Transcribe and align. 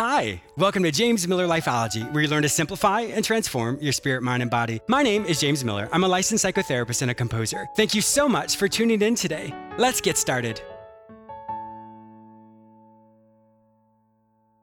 Hi, 0.00 0.40
welcome 0.56 0.84
to 0.84 0.92
James 0.92 1.26
Miller 1.26 1.48
Lifeology, 1.48 2.08
where 2.12 2.22
you 2.22 2.28
learn 2.28 2.44
to 2.44 2.48
simplify 2.48 3.00
and 3.00 3.24
transform 3.24 3.78
your 3.80 3.92
spirit, 3.92 4.22
mind, 4.22 4.42
and 4.42 4.48
body. 4.48 4.78
My 4.86 5.02
name 5.02 5.24
is 5.24 5.40
James 5.40 5.64
Miller. 5.64 5.88
I'm 5.90 6.04
a 6.04 6.06
licensed 6.06 6.44
psychotherapist 6.44 7.02
and 7.02 7.10
a 7.10 7.14
composer. 7.14 7.66
Thank 7.76 7.96
you 7.96 8.00
so 8.00 8.28
much 8.28 8.54
for 8.54 8.68
tuning 8.68 9.02
in 9.02 9.16
today. 9.16 9.52
Let's 9.76 10.00
get 10.00 10.16
started. 10.16 10.62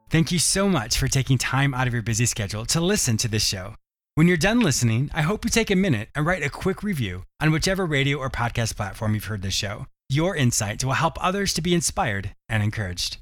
Thank 0.08 0.32
you 0.32 0.38
so 0.38 0.70
much 0.70 0.96
for 0.96 1.06
taking 1.06 1.36
time 1.36 1.74
out 1.74 1.86
of 1.86 1.92
your 1.92 2.00
busy 2.00 2.24
schedule 2.24 2.64
to 2.64 2.80
listen 2.80 3.18
to 3.18 3.28
this 3.28 3.46
show. 3.46 3.74
When 4.14 4.26
you're 4.28 4.38
done 4.38 4.60
listening, 4.60 5.10
I 5.12 5.20
hope 5.20 5.44
you 5.44 5.50
take 5.50 5.70
a 5.70 5.76
minute 5.76 6.08
and 6.14 6.24
write 6.24 6.44
a 6.44 6.48
quick 6.48 6.82
review 6.82 7.24
on 7.42 7.52
whichever 7.52 7.84
radio 7.84 8.16
or 8.16 8.30
podcast 8.30 8.74
platform 8.74 9.12
you've 9.12 9.26
heard 9.26 9.42
this 9.42 9.52
show. 9.52 9.84
Your 10.08 10.34
insights 10.34 10.82
will 10.82 10.94
help 10.94 11.22
others 11.22 11.52
to 11.52 11.60
be 11.60 11.74
inspired 11.74 12.30
and 12.48 12.62
encouraged. 12.62 13.18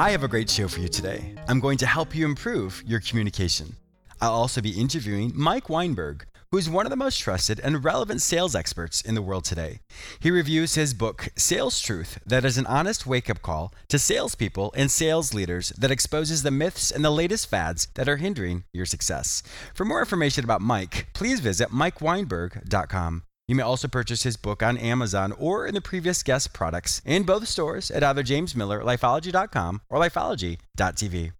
I 0.00 0.12
have 0.12 0.24
a 0.24 0.28
great 0.28 0.48
show 0.48 0.66
for 0.66 0.80
you 0.80 0.88
today. 0.88 1.34
I'm 1.46 1.60
going 1.60 1.76
to 1.76 1.86
help 1.86 2.14
you 2.14 2.24
improve 2.24 2.82
your 2.86 3.00
communication. 3.00 3.76
I'll 4.18 4.32
also 4.32 4.62
be 4.62 4.70
interviewing 4.70 5.30
Mike 5.34 5.68
Weinberg, 5.68 6.24
who 6.50 6.56
is 6.56 6.70
one 6.70 6.86
of 6.86 6.90
the 6.90 6.96
most 6.96 7.18
trusted 7.18 7.60
and 7.60 7.84
relevant 7.84 8.22
sales 8.22 8.54
experts 8.54 9.02
in 9.02 9.14
the 9.14 9.20
world 9.20 9.44
today. 9.44 9.80
He 10.18 10.30
reviews 10.30 10.74
his 10.74 10.94
book, 10.94 11.28
Sales 11.36 11.80
Truth, 11.80 12.18
that 12.24 12.46
is 12.46 12.56
an 12.56 12.64
honest 12.64 13.06
wake 13.06 13.28
up 13.28 13.42
call 13.42 13.74
to 13.88 13.98
salespeople 13.98 14.72
and 14.74 14.90
sales 14.90 15.34
leaders 15.34 15.68
that 15.76 15.90
exposes 15.90 16.44
the 16.44 16.50
myths 16.50 16.90
and 16.90 17.04
the 17.04 17.10
latest 17.10 17.50
fads 17.50 17.88
that 17.92 18.08
are 18.08 18.16
hindering 18.16 18.64
your 18.72 18.86
success. 18.86 19.42
For 19.74 19.84
more 19.84 20.00
information 20.00 20.44
about 20.44 20.62
Mike, 20.62 21.08
please 21.12 21.40
visit 21.40 21.72
mikeweinberg.com. 21.72 23.24
You 23.50 23.56
may 23.56 23.64
also 23.64 23.88
purchase 23.88 24.22
his 24.22 24.36
book 24.36 24.62
on 24.62 24.78
Amazon 24.78 25.32
or 25.32 25.66
in 25.66 25.74
the 25.74 25.80
previous 25.80 26.22
guest 26.22 26.52
products 26.52 27.02
in 27.04 27.24
both 27.24 27.48
stores 27.48 27.90
at 27.90 28.04
either 28.04 28.22
jamesmillerlifeology.com 28.22 29.80
or 29.90 29.98
lifeology.tv. 29.98 31.32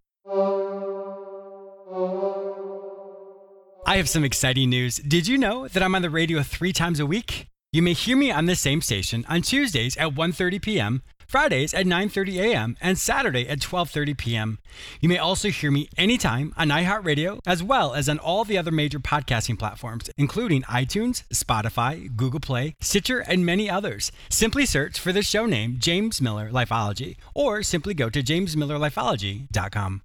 I 3.87 3.95
have 3.95 4.09
some 4.09 4.25
exciting 4.25 4.69
news. 4.69 4.97
Did 4.97 5.25
you 5.25 5.37
know 5.37 5.69
that 5.69 5.81
I'm 5.81 5.95
on 5.95 6.01
the 6.01 6.09
radio 6.09 6.43
3 6.43 6.73
times 6.73 6.99
a 6.99 7.05
week? 7.05 7.47
You 7.71 7.81
may 7.81 7.93
hear 7.93 8.17
me 8.17 8.29
on 8.29 8.45
the 8.45 8.57
same 8.57 8.81
station 8.81 9.25
on 9.29 9.41
Tuesdays 9.41 9.95
at 9.95 10.13
1:30 10.13 10.61
p.m., 10.61 11.03
Fridays 11.31 11.73
at 11.73 11.85
9:30 11.85 12.39
a.m., 12.41 12.77
and 12.81 12.97
Saturday 12.97 13.47
at 13.47 13.59
12:30 13.59 14.17
p.m. 14.17 14.59
You 14.99 15.07
may 15.07 15.17
also 15.17 15.47
hear 15.47 15.71
me 15.71 15.87
anytime 15.97 16.53
on 16.57 16.67
iHeartRadio 16.67 17.39
as 17.47 17.63
well 17.63 17.93
as 17.93 18.09
on 18.09 18.19
all 18.19 18.43
the 18.43 18.57
other 18.57 18.69
major 18.69 18.99
podcasting 18.99 19.57
platforms 19.57 20.09
including 20.17 20.63
iTunes, 20.63 21.23
Spotify, 21.33 22.13
Google 22.15 22.41
Play, 22.41 22.75
Stitcher, 22.81 23.19
and 23.19 23.45
many 23.45 23.69
others. 23.69 24.11
Simply 24.29 24.65
search 24.65 24.99
for 24.99 25.13
the 25.13 25.23
show 25.23 25.45
name 25.45 25.77
James 25.79 26.19
Miller 26.21 26.51
Lifeology 26.51 27.15
or 27.33 27.63
simply 27.63 27.93
go 27.93 28.09
to 28.09 28.21
jamesmillerlifeology.com. 28.21 30.01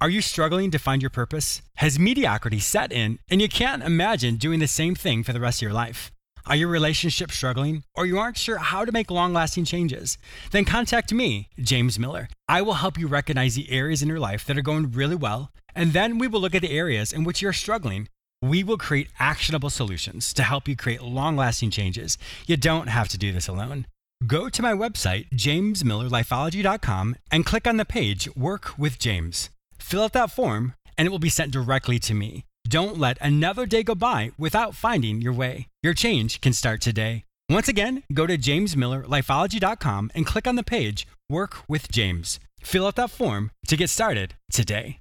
Are 0.00 0.10
you 0.10 0.20
struggling 0.20 0.70
to 0.70 0.78
find 0.78 1.00
your 1.00 1.10
purpose? 1.10 1.62
Has 1.76 1.98
mediocrity 1.98 2.58
set 2.58 2.92
in 2.92 3.20
and 3.30 3.40
you 3.40 3.48
can't 3.48 3.82
imagine 3.82 4.36
doing 4.36 4.60
the 4.60 4.66
same 4.66 4.94
thing 4.94 5.24
for 5.24 5.32
the 5.32 5.40
rest 5.40 5.58
of 5.58 5.62
your 5.62 5.72
life? 5.72 6.12
Are 6.46 6.56
your 6.56 6.68
relationships 6.68 7.34
struggling 7.34 7.84
or 7.94 8.04
you 8.04 8.18
aren't 8.18 8.36
sure 8.36 8.58
how 8.58 8.84
to 8.84 8.92
make 8.92 9.10
long 9.10 9.32
lasting 9.32 9.64
changes? 9.64 10.18
Then 10.50 10.66
contact 10.66 11.10
me, 11.10 11.48
James 11.58 11.98
Miller. 11.98 12.28
I 12.48 12.60
will 12.60 12.74
help 12.74 12.98
you 12.98 13.06
recognize 13.06 13.54
the 13.54 13.70
areas 13.70 14.02
in 14.02 14.08
your 14.08 14.18
life 14.18 14.44
that 14.44 14.58
are 14.58 14.62
going 14.62 14.92
really 14.92 15.14
well, 15.14 15.50
and 15.74 15.94
then 15.94 16.18
we 16.18 16.28
will 16.28 16.42
look 16.42 16.54
at 16.54 16.60
the 16.60 16.76
areas 16.76 17.14
in 17.14 17.24
which 17.24 17.40
you're 17.40 17.54
struggling. 17.54 18.08
We 18.42 18.62
will 18.62 18.76
create 18.76 19.08
actionable 19.18 19.70
solutions 19.70 20.34
to 20.34 20.42
help 20.42 20.68
you 20.68 20.76
create 20.76 21.00
long 21.00 21.34
lasting 21.34 21.70
changes. 21.70 22.18
You 22.46 22.58
don't 22.58 22.88
have 22.88 23.08
to 23.08 23.18
do 23.18 23.32
this 23.32 23.48
alone. 23.48 23.86
Go 24.26 24.50
to 24.50 24.62
my 24.62 24.72
website, 24.72 25.30
jamesmillerlifeology.com, 25.30 27.16
and 27.30 27.46
click 27.46 27.66
on 27.66 27.78
the 27.78 27.86
page 27.86 28.28
Work 28.36 28.76
with 28.76 28.98
James. 28.98 29.48
Fill 29.78 30.02
out 30.02 30.12
that 30.12 30.30
form, 30.30 30.74
and 30.98 31.06
it 31.06 31.10
will 31.10 31.18
be 31.18 31.30
sent 31.30 31.52
directly 31.52 31.98
to 32.00 32.12
me. 32.12 32.44
Don't 32.66 32.98
let 32.98 33.18
another 33.20 33.66
day 33.66 33.82
go 33.82 33.94
by 33.94 34.30
without 34.38 34.74
finding 34.74 35.20
your 35.20 35.34
way. 35.34 35.68
Your 35.82 35.94
change 35.94 36.40
can 36.40 36.52
start 36.52 36.80
today. 36.80 37.24
Once 37.50 37.68
again, 37.68 38.02
go 38.12 38.26
to 38.26 38.38
jamesmillerlifeology.com 38.38 40.10
and 40.14 40.24
click 40.26 40.46
on 40.46 40.56
the 40.56 40.62
page 40.62 41.06
Work 41.28 41.56
with 41.68 41.92
James. 41.92 42.40
Fill 42.62 42.86
out 42.86 42.96
that 42.96 43.10
form 43.10 43.50
to 43.68 43.76
get 43.76 43.90
started 43.90 44.34
today. 44.50 44.98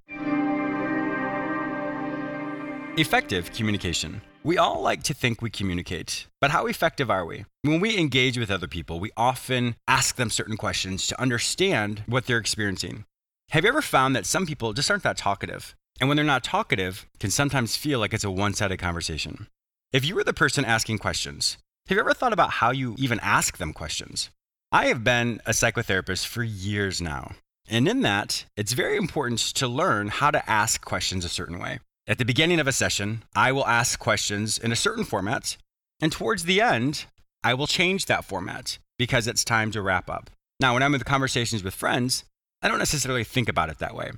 Effective 2.97 3.52
communication. 3.53 4.22
We 4.44 4.57
all 4.57 4.81
like 4.81 5.03
to 5.03 5.13
think 5.13 5.41
we 5.41 5.50
communicate, 5.50 6.28
but 6.41 6.52
how 6.52 6.68
effective 6.68 7.09
are 7.09 7.25
we? 7.25 7.46
When 7.62 7.79
we 7.79 7.97
engage 7.97 8.38
with 8.38 8.52
other 8.52 8.68
people, 8.68 9.00
we 9.00 9.12
often 9.16 9.75
ask 9.88 10.18
them 10.18 10.29
certain 10.29 10.57
questions 10.57 11.07
to 11.07 11.19
understand 11.19 12.03
what 12.07 12.25
they're 12.25 12.38
experiencing. 12.38 13.06
Have 13.52 13.63
you 13.63 13.69
ever 13.69 13.81
found 13.81 14.16
that 14.16 14.25
some 14.25 14.46
people 14.46 14.73
just 14.73 14.91
aren't 14.91 15.03
that 15.03 15.18
talkative? 15.18 15.75
And 15.99 16.09
when 16.09 16.17
they're 16.17 16.25
not 16.25 16.43
talkative, 16.43 17.05
can 17.19 17.31
sometimes 17.31 17.75
feel 17.75 17.99
like 17.99 18.13
it's 18.13 18.23
a 18.23 18.31
one-sided 18.31 18.77
conversation. 18.77 19.47
If 19.91 20.05
you 20.05 20.15
were 20.15 20.23
the 20.23 20.33
person 20.33 20.65
asking 20.65 20.97
questions, 20.97 21.57
have 21.87 21.95
you 21.95 22.01
ever 22.01 22.13
thought 22.13 22.33
about 22.33 22.51
how 22.51 22.71
you 22.71 22.95
even 22.97 23.19
ask 23.19 23.57
them 23.57 23.73
questions? 23.73 24.29
I 24.71 24.87
have 24.87 25.03
been 25.03 25.39
a 25.45 25.51
psychotherapist 25.51 26.25
for 26.25 26.43
years 26.43 27.01
now. 27.01 27.33
And 27.69 27.87
in 27.87 28.01
that, 28.01 28.45
it's 28.57 28.73
very 28.73 28.97
important 28.97 29.39
to 29.39 29.67
learn 29.67 30.07
how 30.07 30.31
to 30.31 30.49
ask 30.49 30.83
questions 30.83 31.23
a 31.23 31.29
certain 31.29 31.59
way. 31.59 31.79
At 32.07 32.17
the 32.17 32.25
beginning 32.25 32.59
of 32.59 32.67
a 32.67 32.73
session, 32.73 33.23
I 33.35 33.51
will 33.51 33.67
ask 33.67 33.99
questions 33.99 34.57
in 34.57 34.71
a 34.71 34.75
certain 34.75 35.05
format, 35.05 35.57
and 36.01 36.11
towards 36.11 36.43
the 36.43 36.59
end, 36.59 37.05
I 37.43 37.53
will 37.53 37.67
change 37.67 38.07
that 38.07 38.25
format 38.25 38.77
because 38.97 39.27
it's 39.27 39.45
time 39.45 39.71
to 39.71 39.81
wrap 39.81 40.09
up. 40.09 40.29
Now, 40.59 40.73
when 40.73 40.83
I'm 40.83 40.95
in 40.95 41.01
conversations 41.01 41.63
with 41.63 41.73
friends, 41.73 42.25
I 42.61 42.67
don't 42.67 42.79
necessarily 42.79 43.23
think 43.23 43.47
about 43.47 43.69
it 43.69 43.79
that 43.79 43.95
way. 43.95 44.11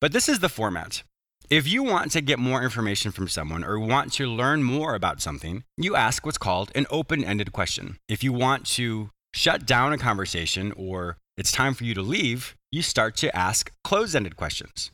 But 0.00 0.12
this 0.12 0.28
is 0.28 0.40
the 0.40 0.48
format. 0.48 1.02
If 1.50 1.66
you 1.66 1.82
want 1.82 2.12
to 2.12 2.20
get 2.20 2.38
more 2.38 2.62
information 2.62 3.10
from 3.10 3.26
someone 3.26 3.64
or 3.64 3.76
want 3.76 4.12
to 4.12 4.28
learn 4.28 4.62
more 4.62 4.94
about 4.94 5.20
something, 5.20 5.64
you 5.76 5.96
ask 5.96 6.24
what's 6.24 6.38
called 6.38 6.70
an 6.76 6.86
open 6.90 7.24
ended 7.24 7.52
question. 7.52 7.98
If 8.08 8.22
you 8.22 8.32
want 8.32 8.66
to 8.76 9.10
shut 9.34 9.66
down 9.66 9.92
a 9.92 9.98
conversation 9.98 10.70
or 10.76 11.16
it's 11.36 11.50
time 11.50 11.74
for 11.74 11.82
you 11.82 11.92
to 11.94 12.02
leave, 12.02 12.54
you 12.70 12.82
start 12.82 13.16
to 13.16 13.36
ask 13.36 13.72
closed 13.82 14.14
ended 14.14 14.36
questions. 14.36 14.92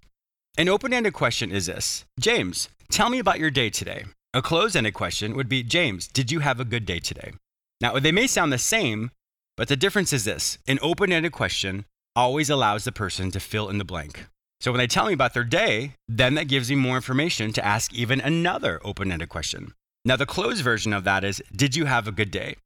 An 0.57 0.71
open 0.71 0.95
ended 0.95 1.13
question 1.13 1.53
is 1.53 1.67
this 1.67 2.07
James, 2.19 2.71
tell 2.91 3.11
me 3.11 3.19
about 3.19 3.39
your 3.39 3.51
day 3.51 3.69
today. 3.69 4.07
A 4.33 4.41
closed 4.41 4.77
ended 4.77 4.95
question 4.95 5.37
would 5.37 5.51
be 5.51 5.63
James, 5.63 6.09
did 6.09 6.33
you 6.33 6.41
have 6.41 6.59
a 6.59 6.65
good 6.65 6.87
day 6.87 7.01
today? 7.01 7.35
Now, 7.83 7.99
they 7.99 8.13
may 8.13 8.27
sound 8.27 8.51
the 8.51 8.57
same, 8.57 9.11
but 9.59 9.69
the 9.69 9.77
difference 9.77 10.11
is 10.11 10.25
this 10.25 10.57
an 10.67 10.79
open 10.81 11.13
ended 11.13 11.33
question 11.33 11.85
always 12.15 12.49
allows 12.49 12.85
the 12.85 12.93
person 12.93 13.31
to 13.33 13.41
fill 13.41 13.69
in 13.69 13.77
the 13.77 13.85
blank. 13.85 14.25
So 14.61 14.73
when 14.73 14.79
they 14.79 14.87
tell 14.87 15.07
me 15.07 15.13
about 15.13 15.35
their 15.35 15.45
day, 15.45 15.93
then 16.09 16.35
that 16.35 16.49
gives 16.49 16.71
me 16.71 16.77
more 16.77 16.97
information 16.97 17.53
to 17.53 17.65
ask 17.65 17.93
even 17.93 18.21
another 18.21 18.81
open 18.85 19.13
ended 19.13 19.29
question. 19.29 19.75
Now, 20.05 20.17
the 20.17 20.27
closed 20.27 20.63
version 20.63 20.93
of 20.93 21.05
that 21.05 21.25
is 21.25 21.43
Did 21.55 21.77
you 21.77 21.85
have 21.85 22.09
a 22.09 22.13
good 22.13 22.31
day? 22.31 22.57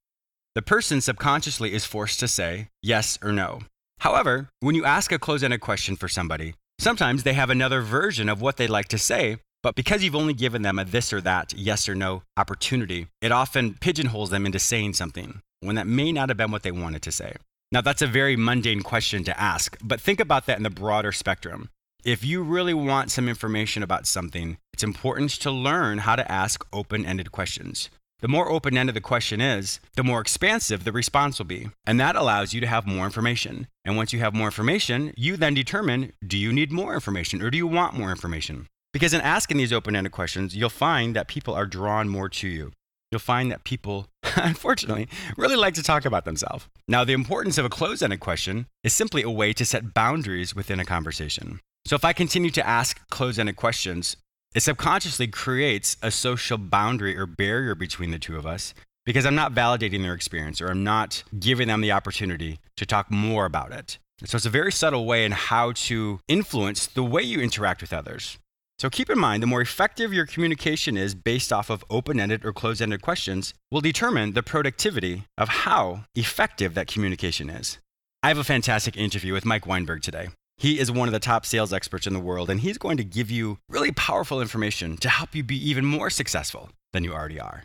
The 0.54 0.62
person 0.62 1.00
subconsciously 1.00 1.72
is 1.72 1.84
forced 1.84 2.20
to 2.20 2.28
say 2.28 2.68
yes 2.82 3.18
or 3.22 3.32
no. 3.32 3.60
However, 4.00 4.48
when 4.60 4.74
you 4.74 4.84
ask 4.84 5.12
a 5.12 5.18
closed 5.18 5.44
ended 5.44 5.60
question 5.60 5.96
for 5.96 6.08
somebody, 6.08 6.54
Sometimes 6.80 7.24
they 7.24 7.34
have 7.34 7.50
another 7.50 7.82
version 7.82 8.30
of 8.30 8.40
what 8.40 8.56
they'd 8.56 8.70
like 8.70 8.88
to 8.88 8.96
say, 8.96 9.36
but 9.62 9.74
because 9.74 10.02
you've 10.02 10.16
only 10.16 10.32
given 10.32 10.62
them 10.62 10.78
a 10.78 10.84
this 10.86 11.12
or 11.12 11.20
that, 11.20 11.52
yes 11.52 11.90
or 11.90 11.94
no 11.94 12.22
opportunity, 12.38 13.06
it 13.20 13.30
often 13.30 13.74
pigeonholes 13.74 14.30
them 14.30 14.46
into 14.46 14.58
saying 14.58 14.94
something 14.94 15.42
when 15.60 15.76
that 15.76 15.86
may 15.86 16.10
not 16.10 16.30
have 16.30 16.38
been 16.38 16.50
what 16.50 16.62
they 16.62 16.70
wanted 16.70 17.02
to 17.02 17.12
say. 17.12 17.36
Now, 17.70 17.82
that's 17.82 18.00
a 18.00 18.06
very 18.06 18.34
mundane 18.34 18.80
question 18.80 19.24
to 19.24 19.38
ask, 19.38 19.76
but 19.84 20.00
think 20.00 20.20
about 20.20 20.46
that 20.46 20.56
in 20.56 20.62
the 20.62 20.70
broader 20.70 21.12
spectrum. 21.12 21.68
If 22.04 22.24
you 22.24 22.42
really 22.42 22.72
want 22.72 23.10
some 23.10 23.28
information 23.28 23.82
about 23.82 24.06
something, 24.06 24.56
it's 24.72 24.82
important 24.82 25.30
to 25.32 25.50
learn 25.50 25.98
how 25.98 26.16
to 26.16 26.32
ask 26.32 26.64
open 26.72 27.04
ended 27.04 27.30
questions. 27.30 27.90
The 28.22 28.28
more 28.28 28.50
open 28.50 28.78
ended 28.78 28.96
the 28.96 29.02
question 29.02 29.42
is, 29.42 29.80
the 29.96 30.02
more 30.02 30.22
expansive 30.22 30.84
the 30.84 30.92
response 30.92 31.38
will 31.38 31.46
be. 31.46 31.68
And 31.86 32.00
that 32.00 32.16
allows 32.16 32.54
you 32.54 32.60
to 32.62 32.66
have 32.66 32.86
more 32.86 33.04
information. 33.04 33.66
And 33.84 33.98
once 33.98 34.14
you 34.14 34.18
have 34.20 34.34
more 34.34 34.46
information, 34.46 35.12
you 35.14 35.36
then 35.36 35.52
determine 35.52 36.12
do 36.26 36.38
you 36.38 36.54
need 36.54 36.72
more 36.72 36.94
information 36.94 37.42
or 37.42 37.50
do 37.50 37.58
you 37.58 37.66
want 37.66 37.98
more 37.98 38.10
information? 38.10 38.66
Because 38.94 39.12
in 39.12 39.20
asking 39.20 39.58
these 39.58 39.72
open 39.72 39.94
ended 39.94 40.12
questions, 40.12 40.56
you'll 40.56 40.70
find 40.70 41.14
that 41.14 41.28
people 41.28 41.52
are 41.52 41.66
drawn 41.66 42.08
more 42.08 42.30
to 42.30 42.48
you. 42.48 42.72
You'll 43.10 43.18
find 43.18 43.50
that 43.52 43.64
people, 43.64 44.06
unfortunately, 44.36 45.08
really 45.36 45.56
like 45.56 45.74
to 45.74 45.82
talk 45.82 46.06
about 46.06 46.24
themselves. 46.24 46.66
Now, 46.88 47.04
the 47.04 47.12
importance 47.12 47.58
of 47.58 47.66
a 47.66 47.70
closed 47.70 48.02
ended 48.02 48.20
question 48.20 48.66
is 48.82 48.94
simply 48.94 49.22
a 49.22 49.30
way 49.30 49.52
to 49.52 49.66
set 49.66 49.92
boundaries 49.92 50.54
within 50.54 50.80
a 50.80 50.84
conversation. 50.86 51.60
So 51.90 51.96
if 51.96 52.04
I 52.04 52.12
continue 52.12 52.52
to 52.52 52.64
ask 52.64 53.00
closed 53.08 53.40
ended 53.40 53.56
questions, 53.56 54.16
it 54.54 54.60
subconsciously 54.60 55.26
creates 55.26 55.96
a 56.00 56.12
social 56.12 56.56
boundary 56.56 57.18
or 57.18 57.26
barrier 57.26 57.74
between 57.74 58.12
the 58.12 58.18
two 58.20 58.36
of 58.36 58.46
us 58.46 58.74
because 59.04 59.26
I'm 59.26 59.34
not 59.34 59.54
validating 59.54 60.02
their 60.02 60.14
experience 60.14 60.60
or 60.60 60.68
I'm 60.68 60.84
not 60.84 61.24
giving 61.36 61.66
them 61.66 61.80
the 61.80 61.90
opportunity 61.90 62.60
to 62.76 62.86
talk 62.86 63.10
more 63.10 63.44
about 63.44 63.72
it. 63.72 63.98
So 64.24 64.36
it's 64.36 64.46
a 64.46 64.50
very 64.50 64.70
subtle 64.70 65.04
way 65.04 65.24
in 65.24 65.32
how 65.32 65.72
to 65.72 66.20
influence 66.28 66.86
the 66.86 67.02
way 67.02 67.22
you 67.22 67.40
interact 67.40 67.80
with 67.80 67.92
others. 67.92 68.38
So 68.78 68.88
keep 68.88 69.10
in 69.10 69.18
mind, 69.18 69.42
the 69.42 69.48
more 69.48 69.60
effective 69.60 70.12
your 70.12 70.26
communication 70.26 70.96
is 70.96 71.16
based 71.16 71.52
off 71.52 71.70
of 71.70 71.84
open 71.90 72.20
ended 72.20 72.44
or 72.44 72.52
closed 72.52 72.80
ended 72.80 73.02
questions 73.02 73.52
will 73.72 73.80
determine 73.80 74.34
the 74.34 74.44
productivity 74.44 75.24
of 75.36 75.48
how 75.48 76.04
effective 76.14 76.74
that 76.74 76.86
communication 76.86 77.50
is. 77.50 77.78
I 78.22 78.28
have 78.28 78.38
a 78.38 78.44
fantastic 78.44 78.96
interview 78.96 79.32
with 79.32 79.44
Mike 79.44 79.66
Weinberg 79.66 80.02
today. 80.02 80.28
He 80.60 80.78
is 80.78 80.92
one 80.92 81.08
of 81.08 81.12
the 81.12 81.18
top 81.18 81.46
sales 81.46 81.72
experts 81.72 82.06
in 82.06 82.12
the 82.12 82.20
world, 82.20 82.50
and 82.50 82.60
he's 82.60 82.76
going 82.76 82.98
to 82.98 83.04
give 83.04 83.30
you 83.30 83.56
really 83.70 83.92
powerful 83.92 84.42
information 84.42 84.98
to 84.98 85.08
help 85.08 85.34
you 85.34 85.42
be 85.42 85.56
even 85.56 85.86
more 85.86 86.10
successful 86.10 86.68
than 86.92 87.02
you 87.02 87.14
already 87.14 87.40
are. 87.40 87.64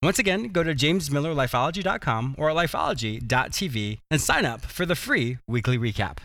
Once 0.00 0.20
again, 0.20 0.44
go 0.44 0.62
to 0.62 0.76
jamesmillerlifeology.com 0.76 2.36
or 2.38 2.50
lifeology.tv 2.50 3.98
and 4.12 4.20
sign 4.20 4.44
up 4.44 4.60
for 4.60 4.86
the 4.86 4.94
free 4.94 5.38
weekly 5.48 5.76
recap. 5.76 6.18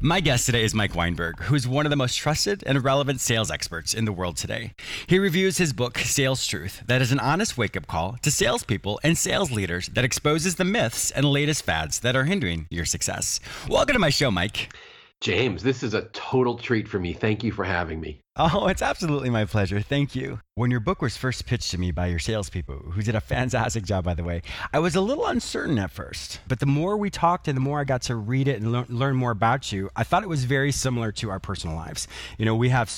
My 0.00 0.20
guest 0.20 0.46
today 0.46 0.64
is 0.64 0.74
Mike 0.74 0.96
Weinberg, 0.96 1.38
who 1.42 1.54
is 1.54 1.68
one 1.68 1.84
of 1.86 1.90
the 1.90 1.96
most 1.96 2.16
trusted 2.16 2.64
and 2.66 2.82
relevant 2.82 3.20
sales 3.20 3.50
experts 3.50 3.92
in 3.92 4.06
the 4.06 4.12
world 4.12 4.36
today. 4.36 4.72
He 5.06 5.18
reviews 5.18 5.58
his 5.58 5.74
book, 5.74 5.98
Sales 5.98 6.44
Truth, 6.46 6.82
that 6.86 7.02
is 7.02 7.12
an 7.12 7.20
honest 7.20 7.58
wake 7.58 7.76
up 7.76 7.86
call 7.86 8.16
to 8.22 8.30
salespeople 8.30 8.98
and 9.04 9.16
sales 9.16 9.52
leaders 9.52 9.88
that 9.88 10.04
exposes 10.04 10.54
the 10.54 10.64
myths 10.64 11.10
and 11.10 11.26
latest 11.26 11.62
fads 11.62 12.00
that 12.00 12.16
are 12.16 12.24
hindering 12.24 12.66
your 12.70 12.86
success. 12.86 13.38
Welcome 13.68 13.92
to 13.92 14.00
my 14.00 14.10
show, 14.10 14.30
Mike. 14.30 14.72
James, 15.20 15.62
this 15.62 15.84
is 15.84 15.94
a 15.94 16.06
total 16.06 16.56
treat 16.56 16.88
for 16.88 16.98
me. 16.98 17.12
Thank 17.12 17.44
you 17.44 17.52
for 17.52 17.62
having 17.62 18.00
me. 18.00 18.18
Oh, 18.34 18.66
it's 18.68 18.80
absolutely 18.80 19.28
my 19.28 19.44
pleasure. 19.44 19.82
Thank 19.82 20.16
you. 20.16 20.40
When 20.54 20.70
your 20.70 20.80
book 20.80 21.02
was 21.02 21.18
first 21.18 21.44
pitched 21.44 21.70
to 21.72 21.78
me 21.78 21.90
by 21.90 22.06
your 22.06 22.18
salespeople, 22.18 22.76
who 22.76 23.02
did 23.02 23.14
a 23.14 23.20
fantastic 23.20 23.84
job, 23.84 24.04
by 24.04 24.14
the 24.14 24.24
way, 24.24 24.40
I 24.72 24.78
was 24.78 24.94
a 24.94 25.02
little 25.02 25.26
uncertain 25.26 25.78
at 25.78 25.90
first. 25.90 26.40
But 26.48 26.58
the 26.58 26.64
more 26.64 26.96
we 26.96 27.10
talked 27.10 27.46
and 27.46 27.54
the 27.54 27.60
more 27.60 27.78
I 27.78 27.84
got 27.84 28.00
to 28.02 28.16
read 28.16 28.48
it 28.48 28.62
and 28.62 28.72
learn, 28.72 28.86
learn 28.88 29.16
more 29.16 29.32
about 29.32 29.70
you, 29.70 29.90
I 29.96 30.04
thought 30.04 30.22
it 30.22 30.30
was 30.30 30.44
very 30.44 30.72
similar 30.72 31.12
to 31.12 31.28
our 31.28 31.40
personal 31.40 31.76
lives. 31.76 32.08
You 32.38 32.46
know, 32.46 32.56
we 32.56 32.70
have, 32.70 32.90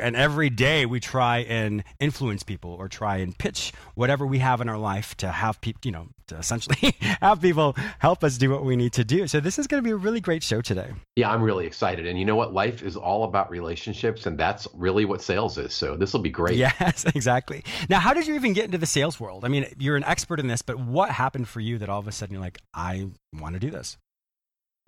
and 0.00 0.16
every 0.16 0.48
day 0.48 0.86
we 0.86 1.00
try 1.00 1.38
and 1.40 1.84
influence 2.00 2.42
people 2.42 2.72
or 2.72 2.88
try 2.88 3.18
and 3.18 3.36
pitch 3.36 3.74
whatever 3.94 4.26
we 4.26 4.38
have 4.38 4.62
in 4.62 4.70
our 4.70 4.78
life 4.78 5.14
to 5.18 5.28
have 5.28 5.60
people, 5.60 5.80
you 5.84 5.92
know, 5.92 6.08
to 6.28 6.36
essentially 6.36 6.94
have 7.20 7.40
people 7.40 7.74
help 7.98 8.22
us 8.22 8.38
do 8.38 8.50
what 8.50 8.64
we 8.64 8.76
need 8.76 8.92
to 8.94 9.04
do. 9.04 9.26
So 9.26 9.40
this 9.40 9.58
is 9.58 9.66
going 9.66 9.82
to 9.82 9.86
be 9.86 9.92
a 9.92 9.96
really 9.96 10.20
great 10.20 10.42
show 10.42 10.60
today. 10.60 10.92
Yeah, 11.16 11.30
I'm 11.30 11.42
really 11.42 11.66
excited. 11.66 12.06
And 12.06 12.18
you 12.18 12.24
know 12.24 12.36
what? 12.36 12.54
Life 12.54 12.82
is 12.82 12.96
all 12.96 13.24
about 13.24 13.50
relationships, 13.50 14.26
and 14.26 14.38
that's 14.38 14.68
really 14.78 15.04
what 15.04 15.20
sales 15.20 15.58
is. 15.58 15.74
So 15.74 15.96
this 15.96 16.12
will 16.12 16.20
be 16.20 16.30
great. 16.30 16.58
Yes, 16.68 17.04
exactly. 17.14 17.64
Now, 17.88 18.00
how 18.00 18.12
did 18.14 18.26
you 18.26 18.34
even 18.34 18.52
get 18.52 18.64
into 18.64 18.78
the 18.78 18.86
sales 18.86 19.20
world? 19.20 19.44
I 19.44 19.48
mean, 19.48 19.66
you're 19.78 19.96
an 19.96 20.04
expert 20.04 20.40
in 20.40 20.48
this, 20.48 20.60
but 20.62 20.78
what 20.78 21.10
happened 21.10 21.48
for 21.48 21.60
you 21.60 21.78
that 21.78 21.88
all 21.88 22.00
of 22.00 22.08
a 22.08 22.12
sudden 22.12 22.34
you're 22.34 22.42
like, 22.42 22.58
I 22.74 23.08
want 23.32 23.54
to 23.54 23.60
do 23.60 23.70
this? 23.70 23.96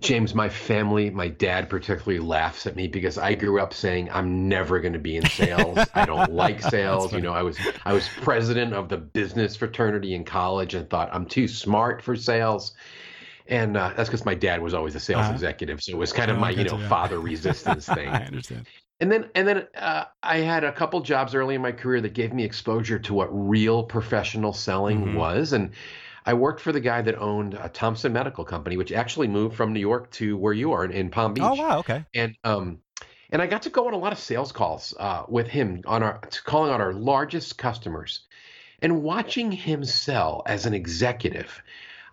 James, 0.01 0.33
my 0.33 0.49
family, 0.49 1.11
my 1.11 1.27
dad 1.27 1.69
particularly 1.69 2.19
laughs 2.19 2.65
at 2.65 2.75
me 2.75 2.87
because 2.87 3.19
I 3.19 3.35
grew 3.35 3.61
up 3.61 3.73
saying 3.73 4.09
I'm 4.11 4.49
never 4.49 4.79
going 4.79 4.93
to 4.93 4.99
be 4.99 5.15
in 5.15 5.25
sales. 5.27 5.77
I 5.93 6.05
don't 6.05 6.31
like 6.33 6.59
sales. 6.61 7.13
You 7.13 7.21
know, 7.21 7.33
I 7.33 7.43
was 7.43 7.57
I 7.85 7.93
was 7.93 8.07
president 8.21 8.73
of 8.73 8.89
the 8.89 8.97
business 8.97 9.55
fraternity 9.55 10.15
in 10.15 10.25
college 10.25 10.73
and 10.73 10.89
thought 10.89 11.09
I'm 11.13 11.27
too 11.27 11.47
smart 11.47 12.01
for 12.01 12.15
sales. 12.15 12.73
And 13.47 13.77
uh, 13.77 13.93
that's 13.95 14.09
because 14.09 14.25
my 14.25 14.33
dad 14.33 14.61
was 14.61 14.73
always 14.73 14.95
a 14.95 14.99
sales 14.99 15.27
uh, 15.27 15.33
executive, 15.33 15.83
so 15.83 15.91
it 15.91 15.97
was 15.97 16.13
kind 16.13 16.31
of 16.31 16.37
oh, 16.37 16.41
my 16.41 16.49
you 16.49 16.63
know 16.63 16.79
father 16.87 17.19
resistance 17.19 17.85
thing. 17.93 18.07
I 18.07 18.25
understand 18.25 18.65
and 19.01 19.11
then 19.11 19.29
and 19.33 19.47
then 19.47 19.67
uh, 19.75 20.05
I 20.21 20.37
had 20.37 20.63
a 20.63 20.71
couple 20.71 21.01
jobs 21.01 21.33
early 21.33 21.55
in 21.55 21.61
my 21.61 21.71
career 21.71 21.99
that 22.01 22.13
gave 22.13 22.33
me 22.33 22.43
exposure 22.45 22.99
to 22.99 23.13
what 23.13 23.27
real 23.31 23.83
professional 23.83 24.53
selling 24.53 25.01
mm-hmm. 25.01 25.15
was, 25.15 25.53
and 25.53 25.71
I 26.25 26.35
worked 26.35 26.61
for 26.61 26.71
the 26.71 26.79
guy 26.79 27.01
that 27.01 27.15
owned 27.17 27.55
a 27.55 27.67
Thompson 27.67 28.13
Medical 28.13 28.45
Company, 28.45 28.77
which 28.77 28.91
actually 28.91 29.27
moved 29.27 29.55
from 29.55 29.73
New 29.73 29.79
York 29.79 30.11
to 30.11 30.37
where 30.37 30.53
you 30.53 30.71
are 30.73 30.85
in, 30.85 30.91
in 30.91 31.09
Palm 31.09 31.33
Beach. 31.33 31.43
Oh 31.43 31.55
wow, 31.55 31.79
okay. 31.79 32.05
And 32.13 32.37
um, 32.43 32.79
and 33.31 33.41
I 33.41 33.47
got 33.47 33.63
to 33.63 33.71
go 33.71 33.87
on 33.87 33.93
a 33.95 33.97
lot 33.97 34.13
of 34.13 34.19
sales 34.19 34.51
calls 34.51 34.93
uh, 34.99 35.23
with 35.27 35.47
him 35.47 35.81
on 35.87 36.03
our 36.03 36.21
calling 36.45 36.71
on 36.71 36.79
our 36.79 36.93
largest 36.93 37.57
customers, 37.57 38.21
and 38.83 39.01
watching 39.01 39.51
him 39.51 39.83
sell 39.83 40.43
as 40.45 40.67
an 40.67 40.75
executive 40.75 41.63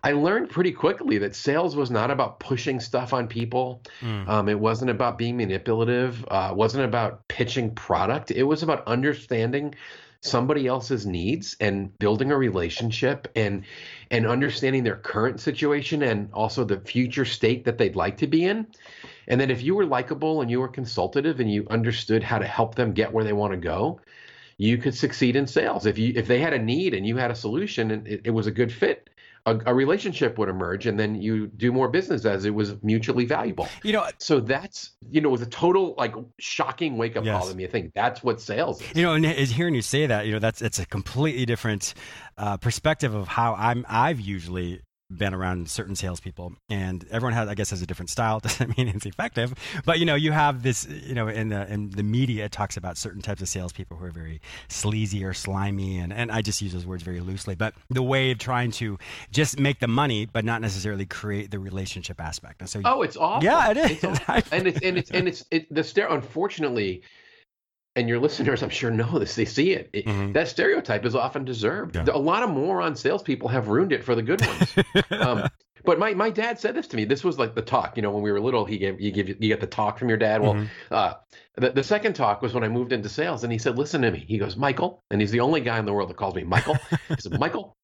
I 0.03 0.13
learned 0.13 0.49
pretty 0.49 0.71
quickly 0.71 1.17
that 1.19 1.35
sales 1.35 1.75
was 1.75 1.91
not 1.91 2.09
about 2.11 2.39
pushing 2.39 2.79
stuff 2.79 3.13
on 3.13 3.27
people. 3.27 3.81
Mm. 4.01 4.27
Um, 4.27 4.49
it 4.49 4.59
wasn't 4.59 4.91
about 4.91 5.17
being 5.17 5.37
manipulative. 5.37 6.25
Uh, 6.29 6.49
it 6.51 6.57
wasn't 6.57 6.85
about 6.85 7.27
pitching 7.27 7.75
product. 7.75 8.31
It 8.31 8.43
was 8.43 8.63
about 8.63 8.87
understanding 8.87 9.75
somebody 10.21 10.67
else's 10.67 11.05
needs 11.05 11.55
and 11.61 11.97
building 11.97 12.31
a 12.31 12.37
relationship 12.37 13.29
and 13.35 13.63
and 14.11 14.27
understanding 14.27 14.83
their 14.83 14.97
current 14.97 15.39
situation 15.39 16.03
and 16.03 16.29
also 16.33 16.65
the 16.65 16.79
future 16.79 17.23
state 17.25 17.65
that 17.65 17.77
they'd 17.77 17.95
like 17.95 18.17
to 18.17 18.27
be 18.27 18.43
in. 18.43 18.67
And 19.27 19.39
then 19.39 19.51
if 19.51 19.61
you 19.61 19.75
were 19.75 19.85
likable 19.85 20.41
and 20.41 20.51
you 20.51 20.59
were 20.59 20.67
consultative 20.67 21.39
and 21.39 21.49
you 21.51 21.67
understood 21.69 22.23
how 22.23 22.39
to 22.39 22.45
help 22.45 22.75
them 22.75 22.93
get 22.93 23.13
where 23.13 23.23
they 23.23 23.33
want 23.33 23.53
to 23.53 23.57
go, 23.57 24.01
you 24.57 24.77
could 24.77 24.95
succeed 24.95 25.35
in 25.35 25.47
sales. 25.47 25.85
If 25.85 25.97
you 25.97 26.13
if 26.15 26.27
they 26.27 26.39
had 26.39 26.53
a 26.53 26.59
need 26.59 26.93
and 26.93 27.05
you 27.07 27.17
had 27.17 27.31
a 27.31 27.35
solution 27.35 27.91
and 27.91 28.07
it, 28.07 28.21
it 28.25 28.31
was 28.31 28.47
a 28.47 28.51
good 28.51 28.73
fit, 28.73 29.08
a, 29.45 29.59
a, 29.65 29.73
relationship 29.73 30.37
would 30.37 30.49
emerge 30.49 30.85
and 30.85 30.99
then 30.99 31.15
you 31.15 31.47
do 31.47 31.71
more 31.71 31.87
business 31.87 32.25
as 32.25 32.45
it 32.45 32.53
was 32.53 32.75
mutually 32.83 33.25
valuable 33.25 33.67
you 33.83 33.93
know 33.93 34.05
so 34.17 34.39
that's 34.39 34.91
you 35.09 35.21
know 35.21 35.29
was 35.29 35.41
a 35.41 35.45
total 35.45 35.95
like 35.97 36.13
shocking 36.39 36.97
wake 36.97 37.15
up 37.15 37.23
yes. 37.23 37.37
call 37.37 37.49
to 37.49 37.55
me 37.55 37.63
i 37.63 37.67
think 37.67 37.93
that's 37.93 38.23
what 38.23 38.41
sales 38.41 38.81
is 38.81 38.95
you 38.95 39.03
know 39.03 39.13
and 39.13 39.25
hearing 39.25 39.73
you 39.73 39.81
say 39.81 40.05
that 40.05 40.25
you 40.25 40.31
know 40.31 40.39
that's 40.39 40.61
it's 40.61 40.79
a 40.79 40.85
completely 40.85 41.45
different 41.45 41.93
uh, 42.37 42.57
perspective 42.57 43.13
of 43.13 43.27
how 43.27 43.55
i'm 43.55 43.85
i've 43.87 44.19
usually 44.19 44.81
been 45.09 45.33
around 45.33 45.69
certain 45.69 45.95
salespeople, 45.95 46.53
and 46.69 47.05
everyone 47.09 47.33
has, 47.33 47.49
I 47.49 47.55
guess, 47.55 47.71
has 47.71 47.81
a 47.81 47.85
different 47.85 48.09
style. 48.09 48.39
Doesn't 48.49 48.77
mean 48.77 48.87
it's 48.87 49.05
effective, 49.05 49.53
but 49.85 49.99
you 49.99 50.05
know, 50.05 50.15
you 50.15 50.31
have 50.31 50.63
this, 50.63 50.87
you 50.87 51.15
know, 51.15 51.27
in 51.27 51.49
the 51.49 51.71
in 51.71 51.89
the 51.89 52.03
media, 52.03 52.45
it 52.45 52.51
talks 52.51 52.77
about 52.77 52.97
certain 52.97 53.21
types 53.21 53.41
of 53.41 53.49
salespeople 53.49 53.97
who 53.97 54.05
are 54.05 54.11
very 54.11 54.41
sleazy 54.67 55.23
or 55.23 55.33
slimy, 55.33 55.97
and 55.97 56.13
and 56.13 56.31
I 56.31 56.41
just 56.41 56.61
use 56.61 56.73
those 56.73 56.85
words 56.85 57.03
very 57.03 57.19
loosely. 57.19 57.55
But 57.55 57.73
the 57.89 58.03
way 58.03 58.31
of 58.31 58.37
trying 58.37 58.71
to 58.73 58.97
just 59.31 59.59
make 59.59 59.79
the 59.79 59.87
money, 59.87 60.25
but 60.25 60.45
not 60.45 60.61
necessarily 60.61 61.05
create 61.05 61.51
the 61.51 61.59
relationship 61.59 62.21
aspect. 62.21 62.61
And 62.61 62.69
so, 62.69 62.81
oh, 62.85 63.01
it's 63.01 63.17
awful. 63.17 63.43
Yeah, 63.43 63.71
it 63.71 63.77
is, 63.77 64.03
it's 64.03 64.51
and 64.51 64.67
it's 64.67 64.79
and 64.81 64.97
it's 64.97 65.11
and 65.11 65.27
it's 65.27 65.45
it, 65.51 65.73
the 65.73 65.83
stare. 65.83 66.07
Unfortunately, 66.07 67.01
and 67.95 68.07
your 68.07 68.19
listeners, 68.19 68.63
I'm 68.63 68.69
sure, 68.69 68.91
know 68.91 69.19
this. 69.19 69.35
They 69.35 69.45
see 69.45 69.71
it. 69.71 69.89
it 69.93 70.05
mm-hmm. 70.05 70.31
That 70.33 70.47
stereotype 70.47 71.05
is 71.05 71.15
often 71.15 71.45
deserved. 71.45 71.95
Yeah. 71.95 72.05
A 72.13 72.17
lot 72.17 72.43
of 72.43 72.49
moron 72.49 72.95
salespeople 72.95 73.49
have 73.49 73.67
ruined 73.67 73.91
it 73.91 74.03
for 74.03 74.15
the 74.15 74.21
good 74.21 74.41
ones. 74.45 74.75
um, 75.11 75.49
but 75.85 75.97
my, 75.97 76.13
my 76.13 76.29
dad 76.29 76.59
said 76.59 76.75
this 76.75 76.87
to 76.87 76.97
me. 76.97 77.05
This 77.05 77.23
was 77.23 77.39
like 77.39 77.55
the 77.55 77.61
talk. 77.61 77.95
You 77.95 78.03
know, 78.03 78.11
when 78.11 78.21
we 78.21 78.31
were 78.31 78.39
little, 78.39 78.65
he 78.65 78.77
gave 78.77 78.99
you 79.01 79.11
give 79.11 79.29
you 79.29 79.35
get 79.35 79.61
the 79.61 79.67
talk 79.67 79.97
from 79.97 80.09
your 80.09 80.17
dad. 80.17 80.41
Well, 80.41 80.53
mm-hmm. 80.53 80.65
uh, 80.93 81.13
the, 81.55 81.71
the 81.71 81.83
second 81.83 82.13
talk 82.13 82.41
was 82.41 82.53
when 82.53 82.63
I 82.63 82.69
moved 82.69 82.93
into 82.93 83.09
sales, 83.09 83.43
and 83.43 83.51
he 83.51 83.57
said, 83.57 83.77
"Listen 83.77 84.01
to 84.01 84.11
me." 84.11 84.25
He 84.27 84.37
goes, 84.37 84.55
"Michael," 84.57 85.01
and 85.09 85.21
he's 85.21 85.31
the 85.31 85.39
only 85.39 85.61
guy 85.61 85.79
in 85.79 85.85
the 85.85 85.93
world 85.93 86.09
that 86.09 86.17
calls 86.17 86.35
me 86.35 86.43
Michael. 86.43 86.77
he 87.07 87.15
said, 87.19 87.39
"Michael, 87.39 87.75